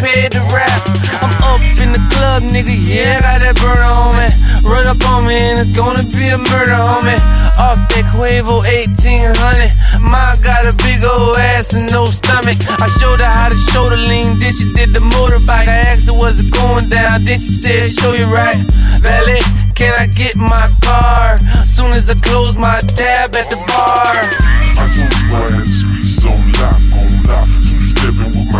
[0.08, 0.80] To rap.
[1.20, 4.32] I'm up in the club, nigga, yeah, I got that burner on me.
[4.64, 7.12] Run up on me and it's gonna be a murder me.
[7.60, 9.68] Off that Cuervo 1800.
[10.00, 12.56] Mine got a big old ass and no stomach.
[12.80, 15.68] I showed her how to shoulder lean, then she did the motorbike.
[15.68, 17.28] I asked her, was it going down?
[17.28, 18.64] Then she said, show you right.
[19.04, 19.44] Valet,
[19.76, 21.36] can I get my car?
[21.68, 23.87] Soon as I close my tab at the bar.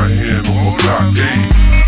[0.09, 1.17] My hand on my block.
[1.17, 1.37] Hey.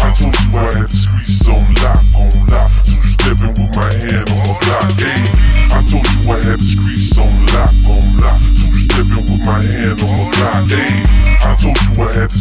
[0.01, 2.69] I told you I had the streets on lock, on lock.
[2.85, 4.93] Two stepping with my hand on my block.
[5.01, 5.25] Hey.
[5.73, 8.39] I told you I had the streets on lock, on lock.
[8.41, 10.69] Two stepping with my hand on my block.
[10.69, 11.01] Hey.
[11.41, 12.40] I told you I had the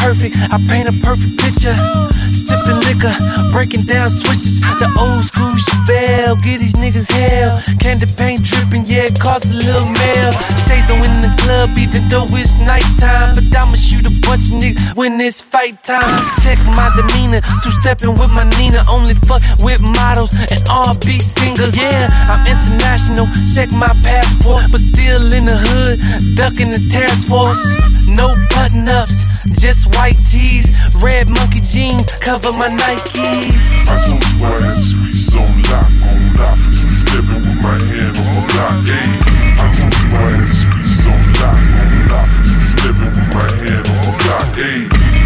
[0.00, 1.76] perfect, I paint a perfect picture.
[2.30, 3.12] Sipping liquor,
[3.52, 4.58] breaking down switches.
[4.80, 7.60] The old school Chevelle, get these niggas hell.
[7.78, 10.32] Candy paint dripping, yeah, it costs a little mail.
[10.64, 13.36] Shades in the club, even though it's nighttime.
[13.36, 16.08] But I'ma shoot a bunch of niggas when it's fight time.
[16.40, 18.82] Check my demeanor, two stepping with my Nina.
[18.88, 21.76] Only fuck with models and R&B singers.
[21.76, 24.70] Yeah, I'm international, check my passport.
[24.72, 26.00] But still in the hood,
[26.38, 27.62] ducking the task force.
[28.08, 29.28] No button ups,
[29.60, 30.76] just white tees.
[31.00, 33.80] Red monkey jeans, cover my Nikes.
[33.88, 36.56] I told you I had the streets on lock, on lock.
[36.76, 38.76] Two stepping with my hand on my block.
[38.84, 39.08] Hey.
[39.60, 42.28] I told you I had the streets on lock, on lock.
[42.44, 44.48] Two stepping with my hand on my block.
[44.56, 44.78] Hey.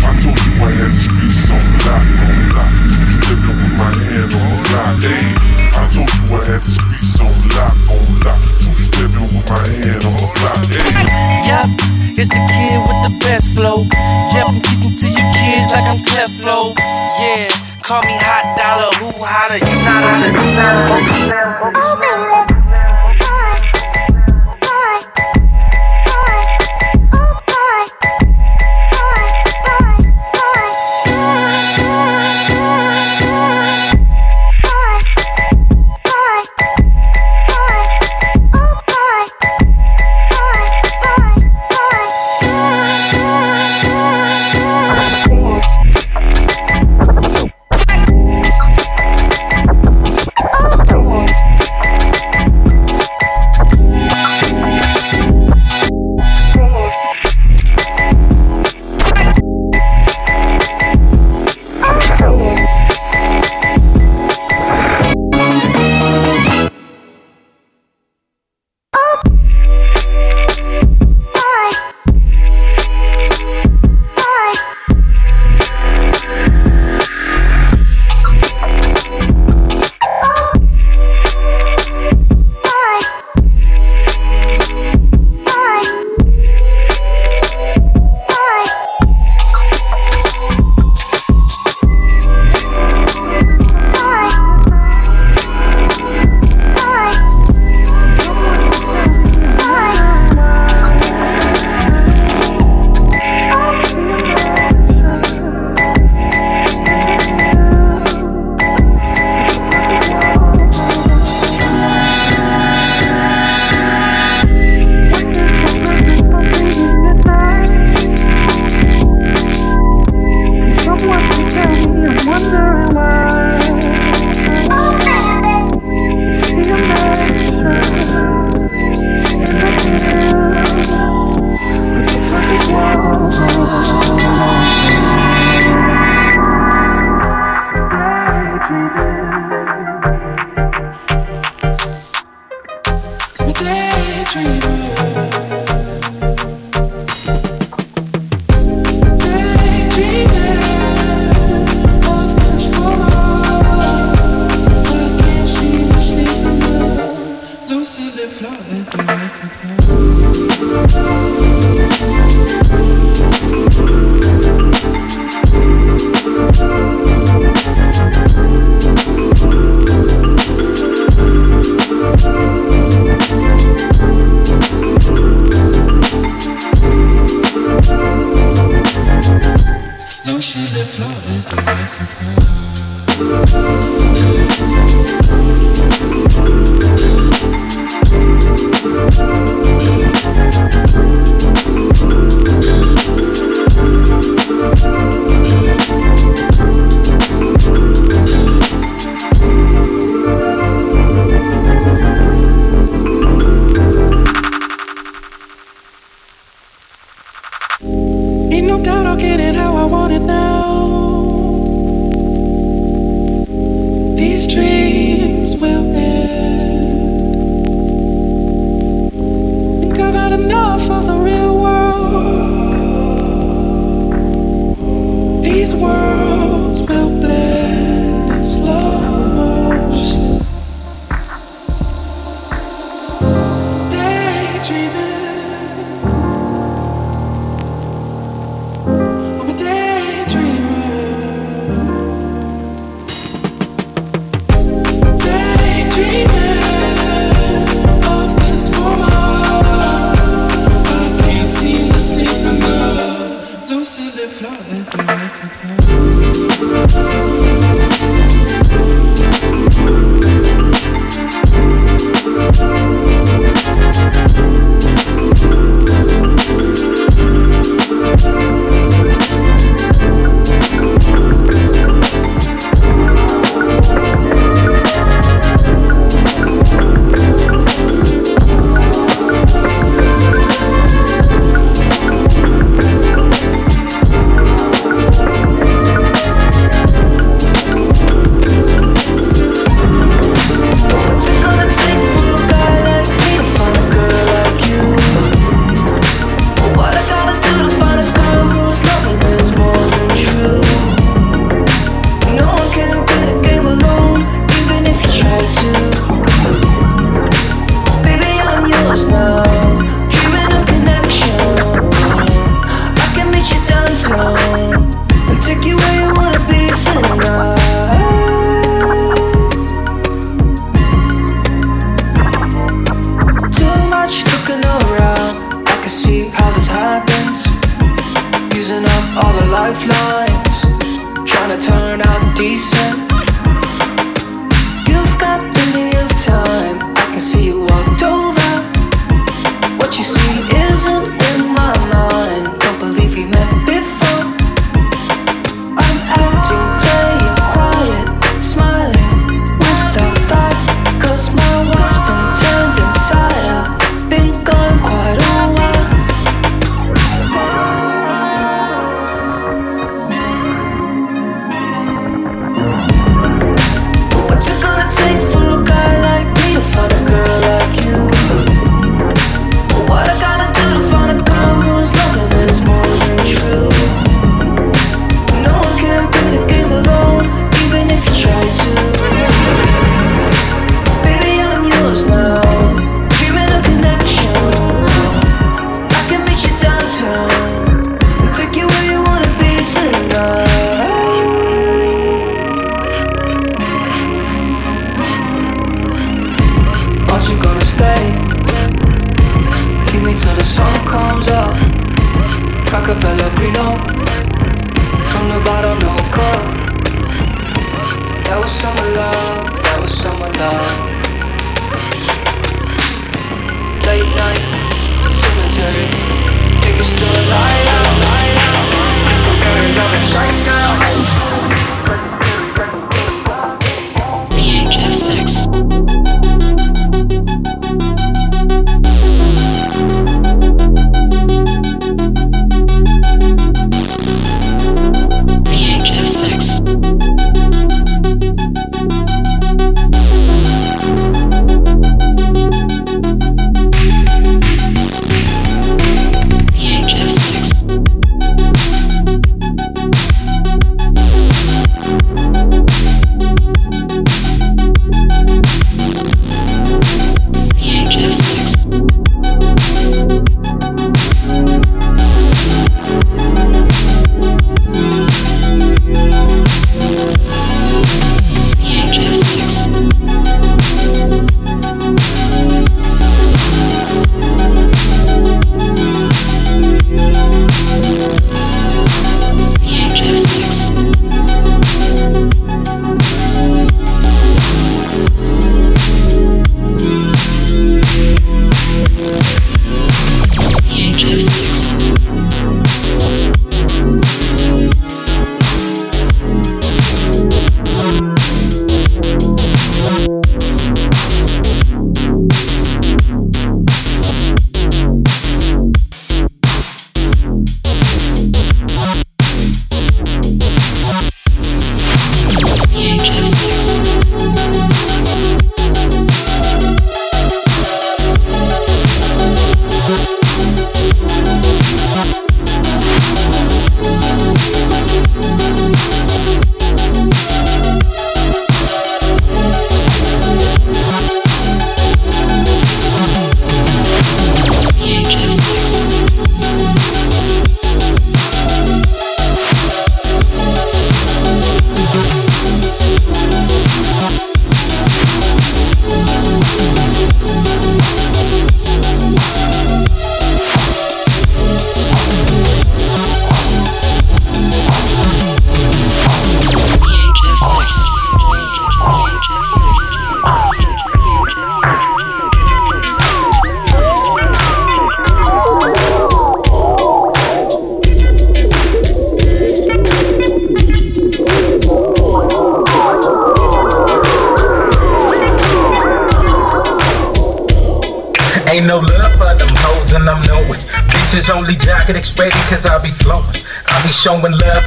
[0.05, 2.71] I told you I had the streets on lock, on lock.
[2.85, 4.95] Two stepping with my hand on my block.
[5.03, 5.27] Hey.
[5.75, 8.41] I told you I had the streets on lock, on lock.
[8.55, 10.63] Two stepping with my hand on my block.
[10.71, 11.34] Hey.
[11.55, 11.71] Yup,
[12.19, 13.87] it's the kid with the best flow.
[14.35, 16.75] Yep, I'm to your kids like I'm Cleflo.
[17.21, 17.47] Yeah,
[17.81, 19.63] call me hot dollar, who hotter?
[19.63, 20.03] You not
[22.43, 22.54] hotter,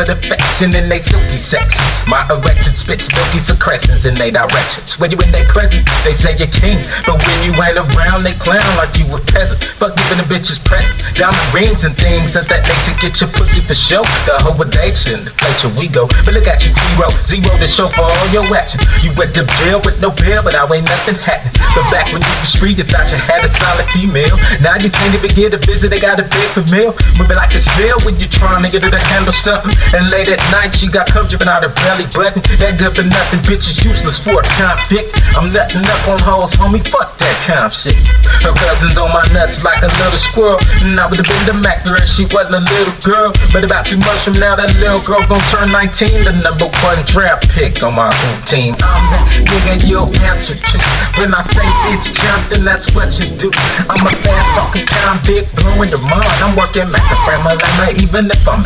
[0.10, 1.76] affection in they silky sex.
[2.08, 3.08] My erection spits
[3.38, 5.00] milky secretions in their directions.
[5.00, 6.78] When you in their presence, they say you're king.
[7.06, 9.64] But when you ain't around, they clown like you a peasant.
[9.78, 10.94] Fuck giving the bitches present.
[11.16, 14.02] Diamond rings and things of that nature get your pussy for show.
[14.26, 16.04] The whole addiction, deflate your ego.
[16.26, 18.82] But look at you, zero, zero to show for all your action.
[19.02, 21.54] You went to jail with no bill, but I ain't nothing happening.
[21.76, 24.38] But back when you was street, you thought you had a solid female.
[24.62, 26.96] Now you can't even get a visit, they got a big for meal.
[27.18, 29.74] Moving like a snail when you're trying to get her to handle something.
[29.94, 32.42] And late at night, she got dripping out her belly button.
[32.58, 35.12] That good for nothing, bitch is useless for a convict.
[35.36, 37.96] I'm nutting up on hoes, homie, fuck that of shit.
[38.44, 40.60] Her cousin's on my nuts like another squirrel.
[40.84, 43.32] And I would have been the Mac if she wasn't a little girl.
[43.56, 46.28] But about two months from now, that little girl gon' turn 19.
[46.28, 48.76] The number one draft pick on my own team.
[48.84, 50.78] I'm that nigga you'll answer to.
[51.20, 53.52] When I say bitch jump, then that's what you do.
[53.88, 56.32] I'm a fast talking convict, blowing your mind.
[56.44, 57.56] I'm working like a family,
[58.04, 58.64] even if I'm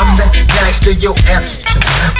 [0.00, 1.60] I'm that gangster you'll answer.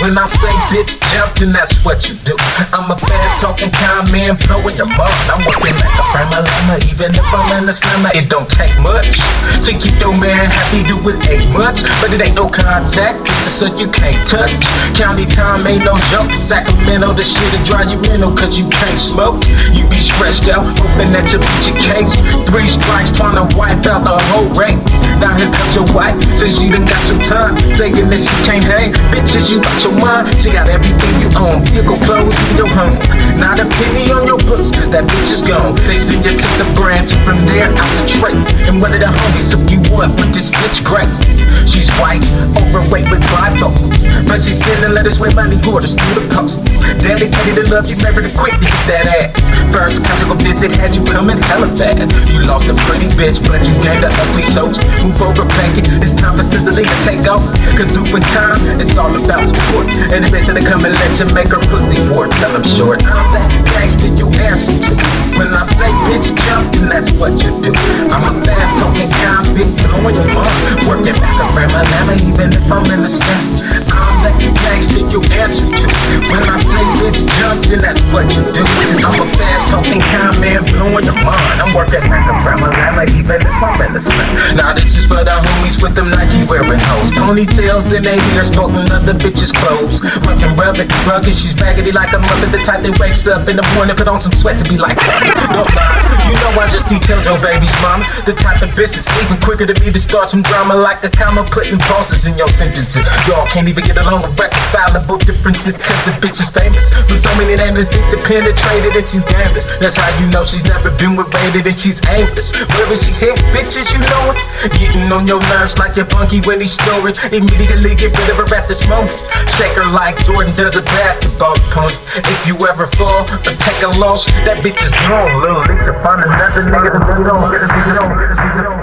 [0.05, 2.37] When I say bitch jump, then that's what you do.
[2.77, 5.17] I'm a fast talking kind man, blowing your mind.
[5.33, 8.13] I'm working like a family, even if I'm in the slammer.
[8.13, 9.17] It don't take much
[9.65, 11.81] to keep your man happy, do it ain't much.
[12.05, 13.25] But it ain't no contact,
[13.57, 14.53] so you can't touch.
[14.93, 16.29] County time ain't no joke.
[16.45, 19.41] Sacramento, the shit will drive you mental, oh, cause you can't smoke.
[19.73, 22.13] You be stressed out, hoping that you beat your case.
[22.53, 24.81] Three strikes, trying to wipe out the whole rate.
[25.17, 27.70] Now here comes your wife, says she done got some time.
[27.77, 28.93] Saying that she can't hang.
[29.13, 30.29] Bitches, you got your mind.
[30.41, 31.65] She got everything you own.
[31.69, 32.97] Vehicle clothes, in your home.
[33.41, 35.75] Not a penny on your books, that bitch is gone.
[35.89, 38.37] They say you took the branch from there out the tray.
[38.69, 41.17] And one of the homies took you up with this bitch grace.
[41.65, 42.25] She's white,
[42.61, 43.97] overweight with bifocals.
[44.29, 46.61] But she's sending letters with money orders through the post.
[46.99, 49.51] Dedicated to love you, never to quit to hit that ass.
[49.71, 52.11] First conjugal visit had you coming hella fast.
[52.27, 54.83] You lost a pretty bitch, but you gained an ugly soldier.
[54.99, 55.87] Move over, back it.
[56.03, 57.47] It's time for Sicily to take off.
[57.79, 59.87] Cause doing time, it's all about support.
[60.11, 62.31] And the bitch that come and let you make her pussy it.
[62.43, 62.99] Tell them short.
[63.07, 65.20] I'm that gangster you answer to.
[65.41, 67.73] When I say bitch jump, then that's what you do.
[68.13, 69.09] I'm a fast talking
[69.57, 70.85] bitch, blowing your mind.
[70.85, 73.89] Working back a family, even if I'm in the stand.
[73.89, 75.87] I'm that gangster you answer to.
[76.29, 78.63] When I say bitch jump, then that's what you do.
[79.01, 81.57] I'm a fast talking kind man, blowing your mind.
[81.57, 84.57] I'm working back a family, even if I'm in the stand.
[84.61, 87.17] Now this is for the homies with them Nike wearing hoes.
[87.17, 90.05] Ponytails in their ears, sporting other bitches' clothes.
[90.21, 92.47] Fucking rubbing, rugged, she's raggedy like a mother.
[92.53, 95.01] The type that wakes up in the morning, put on some sweat to be like.
[95.31, 98.05] You know I just need detailed your baby's mama.
[98.27, 101.45] The type of that's even quicker to me to start some drama like a comma
[101.51, 103.07] putting pauses in your sentences.
[103.27, 106.83] Y'all can't even get along with reconcilable differences cause the bitch is famous.
[107.11, 109.67] With so many dicks that penetrated and she's gambless.
[109.81, 112.51] That's how you know she's never been with rated and she's aimless.
[112.53, 114.39] Wherever she hit, bitches, you know it.
[114.77, 116.07] Getting on your nerves like your
[116.47, 117.15] when he's snoring.
[117.33, 119.19] Immediately get rid of her at this moment.
[119.57, 121.95] Shake her like Jordan does a basketball punk.
[122.17, 126.63] If you ever fall or take a loss, that bitch is Little Lisa, find another
[126.71, 127.51] nigga to beat on.
[127.51, 128.80] Get a beat on.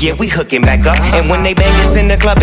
[0.00, 0.98] Yeah, we hooking back up.
[1.12, 2.38] And when they bang us in the club,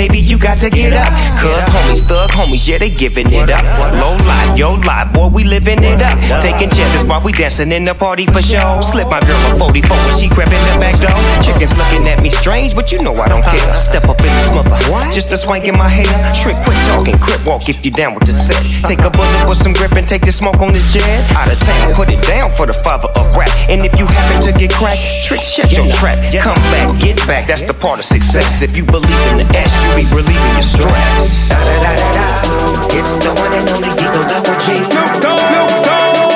[2.68, 3.64] yeah, they giving it up.
[3.96, 6.20] Low life, yo life, boy, we living it up.
[6.44, 8.82] Taking chances while we dancing in the party for show.
[8.82, 11.16] Slip my girl a 44 when she crept in the back door.
[11.40, 13.76] Chickens looking at me strange, but you know I don't care.
[13.76, 14.76] Step up in this mother,
[15.16, 16.12] just a swank in my hair.
[16.36, 18.60] Trick, quit talking, crip walk if you down with the set.
[18.84, 21.08] Take a bullet with some grip and take the smoke on this jet.
[21.40, 23.50] Out of town, put it down for the father of rap.
[23.70, 26.20] And if you happen to get cracked, trick, shut your trap.
[26.44, 28.62] Come back, get back, that's the part of success.
[28.62, 31.48] If you believe in the S, you be relieving your stress.
[31.48, 32.57] Da da da da da.
[32.98, 34.84] It's the one and only D-O Double G.
[34.84, 35.40] Snoop Dogg.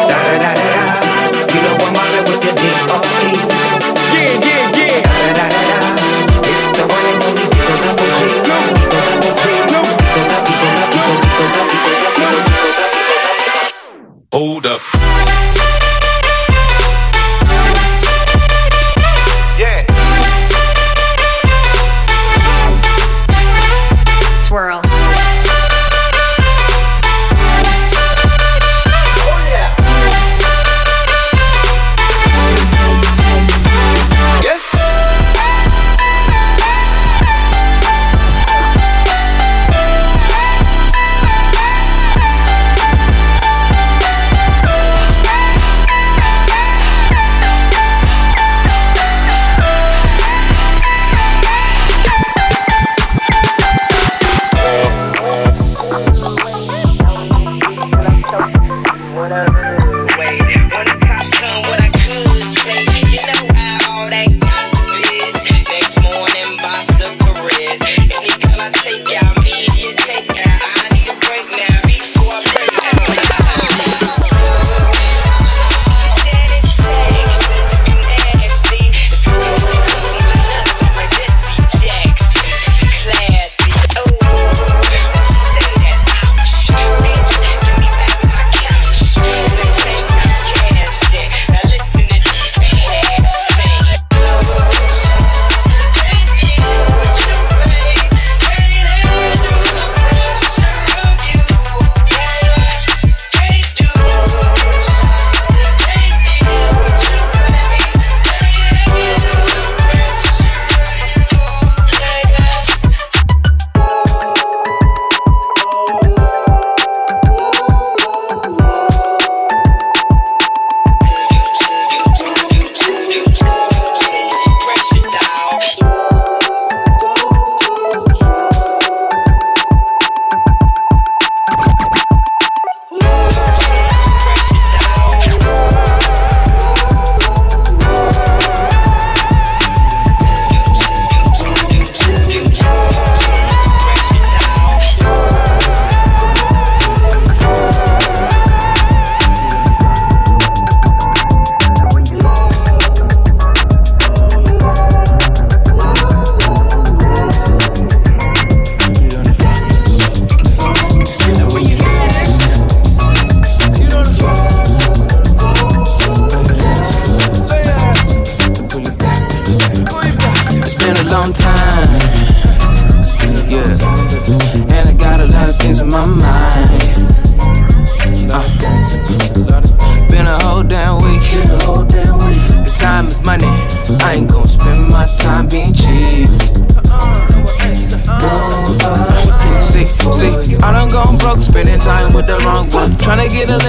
[0.09, 0.60] Da da da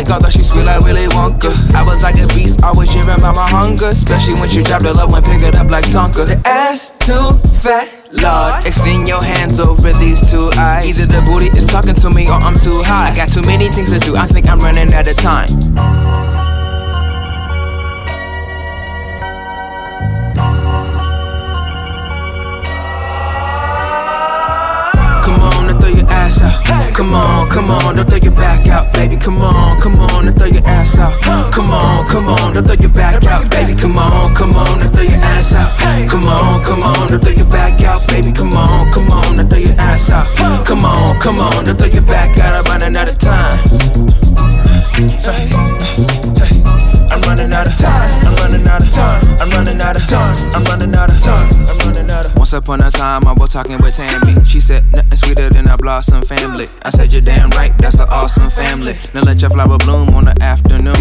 [0.02, 1.52] Lick, although she sweet like Willy Wonka.
[1.74, 3.88] I was like a beast, always driven by my hunger.
[3.88, 6.26] Especially when she dropped the love and pick it up like Tonka.
[6.26, 8.66] The ass too fat, Lord.
[8.66, 10.86] Extend your hands over these two eyes.
[10.86, 13.10] Either the booty is talking to me or I'm too high.
[13.10, 15.46] I got too many things to do, I think I'm running out of time.
[27.02, 29.16] Come on, come on, don't throw your back out, baby.
[29.16, 31.20] Come on, come on and throw your ass out.
[31.52, 33.74] Come on, come on, don't throw your back out, baby.
[33.74, 36.08] Come on, come on and throw your ass out.
[36.08, 38.30] Come on, come on, don't throw your back out, baby.
[38.30, 40.64] Come on, come on and throw your ass out.
[40.64, 42.54] Come on, come on, don't throw your back out.
[42.54, 43.58] I'm running out of time.
[44.80, 48.10] Say, say, I'm running out of time.
[48.26, 49.22] I'm running out of time.
[49.40, 50.36] I'm running out of time.
[50.52, 51.48] I'm running out of time.
[51.68, 52.36] I'm running out of.
[52.36, 54.44] Once upon a time, I was talking with Tammy.
[54.44, 56.68] She said nothing sweeter than a blossom family.
[56.82, 58.96] I said you're damn right, that's an awesome family.
[59.14, 60.96] Now let your flower bloom on the afternoon.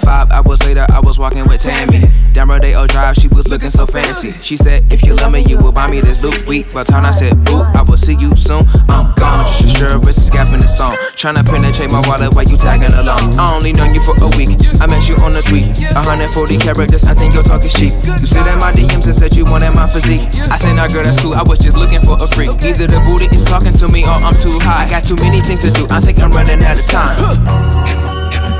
[0.00, 2.02] Five hours later, I was walking with Tammy.
[2.32, 4.32] Down Rodeo Drive, she was looking so fancy.
[4.40, 6.72] She said, if you love me, you will buy me this loop week.
[6.72, 8.64] By the time I said, boo, I will see you soon.
[8.88, 10.96] I'm gone, just as sure as scapping the song.
[11.16, 13.34] Trying to penetrate my wallet while you tagging along.
[13.38, 14.56] I only known you for a week.
[14.80, 15.63] I met you on the tweet.
[15.94, 17.92] 140 characters, I think your talk is cheap.
[18.20, 20.26] You slid in my DMs and said you wanted my physique.
[20.50, 21.34] I said, nah, girl, that's cool.
[21.34, 22.50] I was just looking for a freak.
[22.62, 24.84] Either the booty is talking to me or I'm too high.
[24.84, 25.86] I got too many things to do.
[25.90, 28.53] I think I'm running out of time.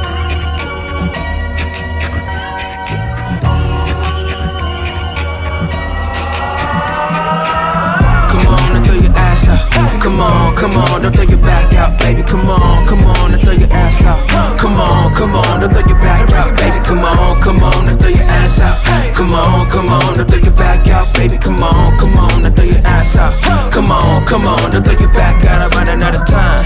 [9.74, 12.22] Come on, come on, don't throw your back out, baby.
[12.22, 14.20] Come on, come on and throw your ass out.
[14.58, 16.78] Come on, come on, don't throw your back out, baby.
[16.84, 18.76] Come on, come on and throw your ass out.
[19.16, 21.38] Come on, come on, don't throw your back out, baby.
[21.38, 23.32] Come on, come on and throw your ass out.
[23.72, 25.62] Come on, come on, don't throw your back out.
[25.62, 26.62] I'm running out of time.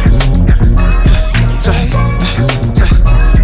[1.63, 1.89] Say,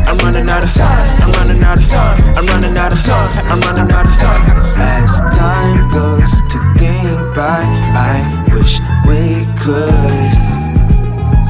[0.04, 1.06] I'm running out of time.
[1.22, 2.18] I'm running out of time.
[2.36, 3.30] I'm running out of time.
[3.48, 4.42] I'm running out of time.
[4.76, 7.62] As time goes ticking by,
[7.94, 10.30] I wish we could.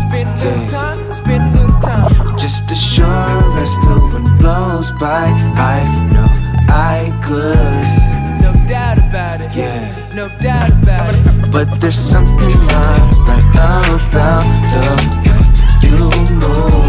[0.05, 2.37] Spend a little time, spend a little time.
[2.39, 5.27] Just as sure as the wind blows by,
[5.75, 5.79] I
[6.13, 6.29] know
[6.69, 7.87] I could.
[8.45, 9.55] No doubt about it.
[9.55, 11.53] Yeah, no doubt about it.
[11.53, 14.83] But there's something not right about the
[15.25, 15.45] way
[15.85, 15.99] you
[16.41, 16.84] move.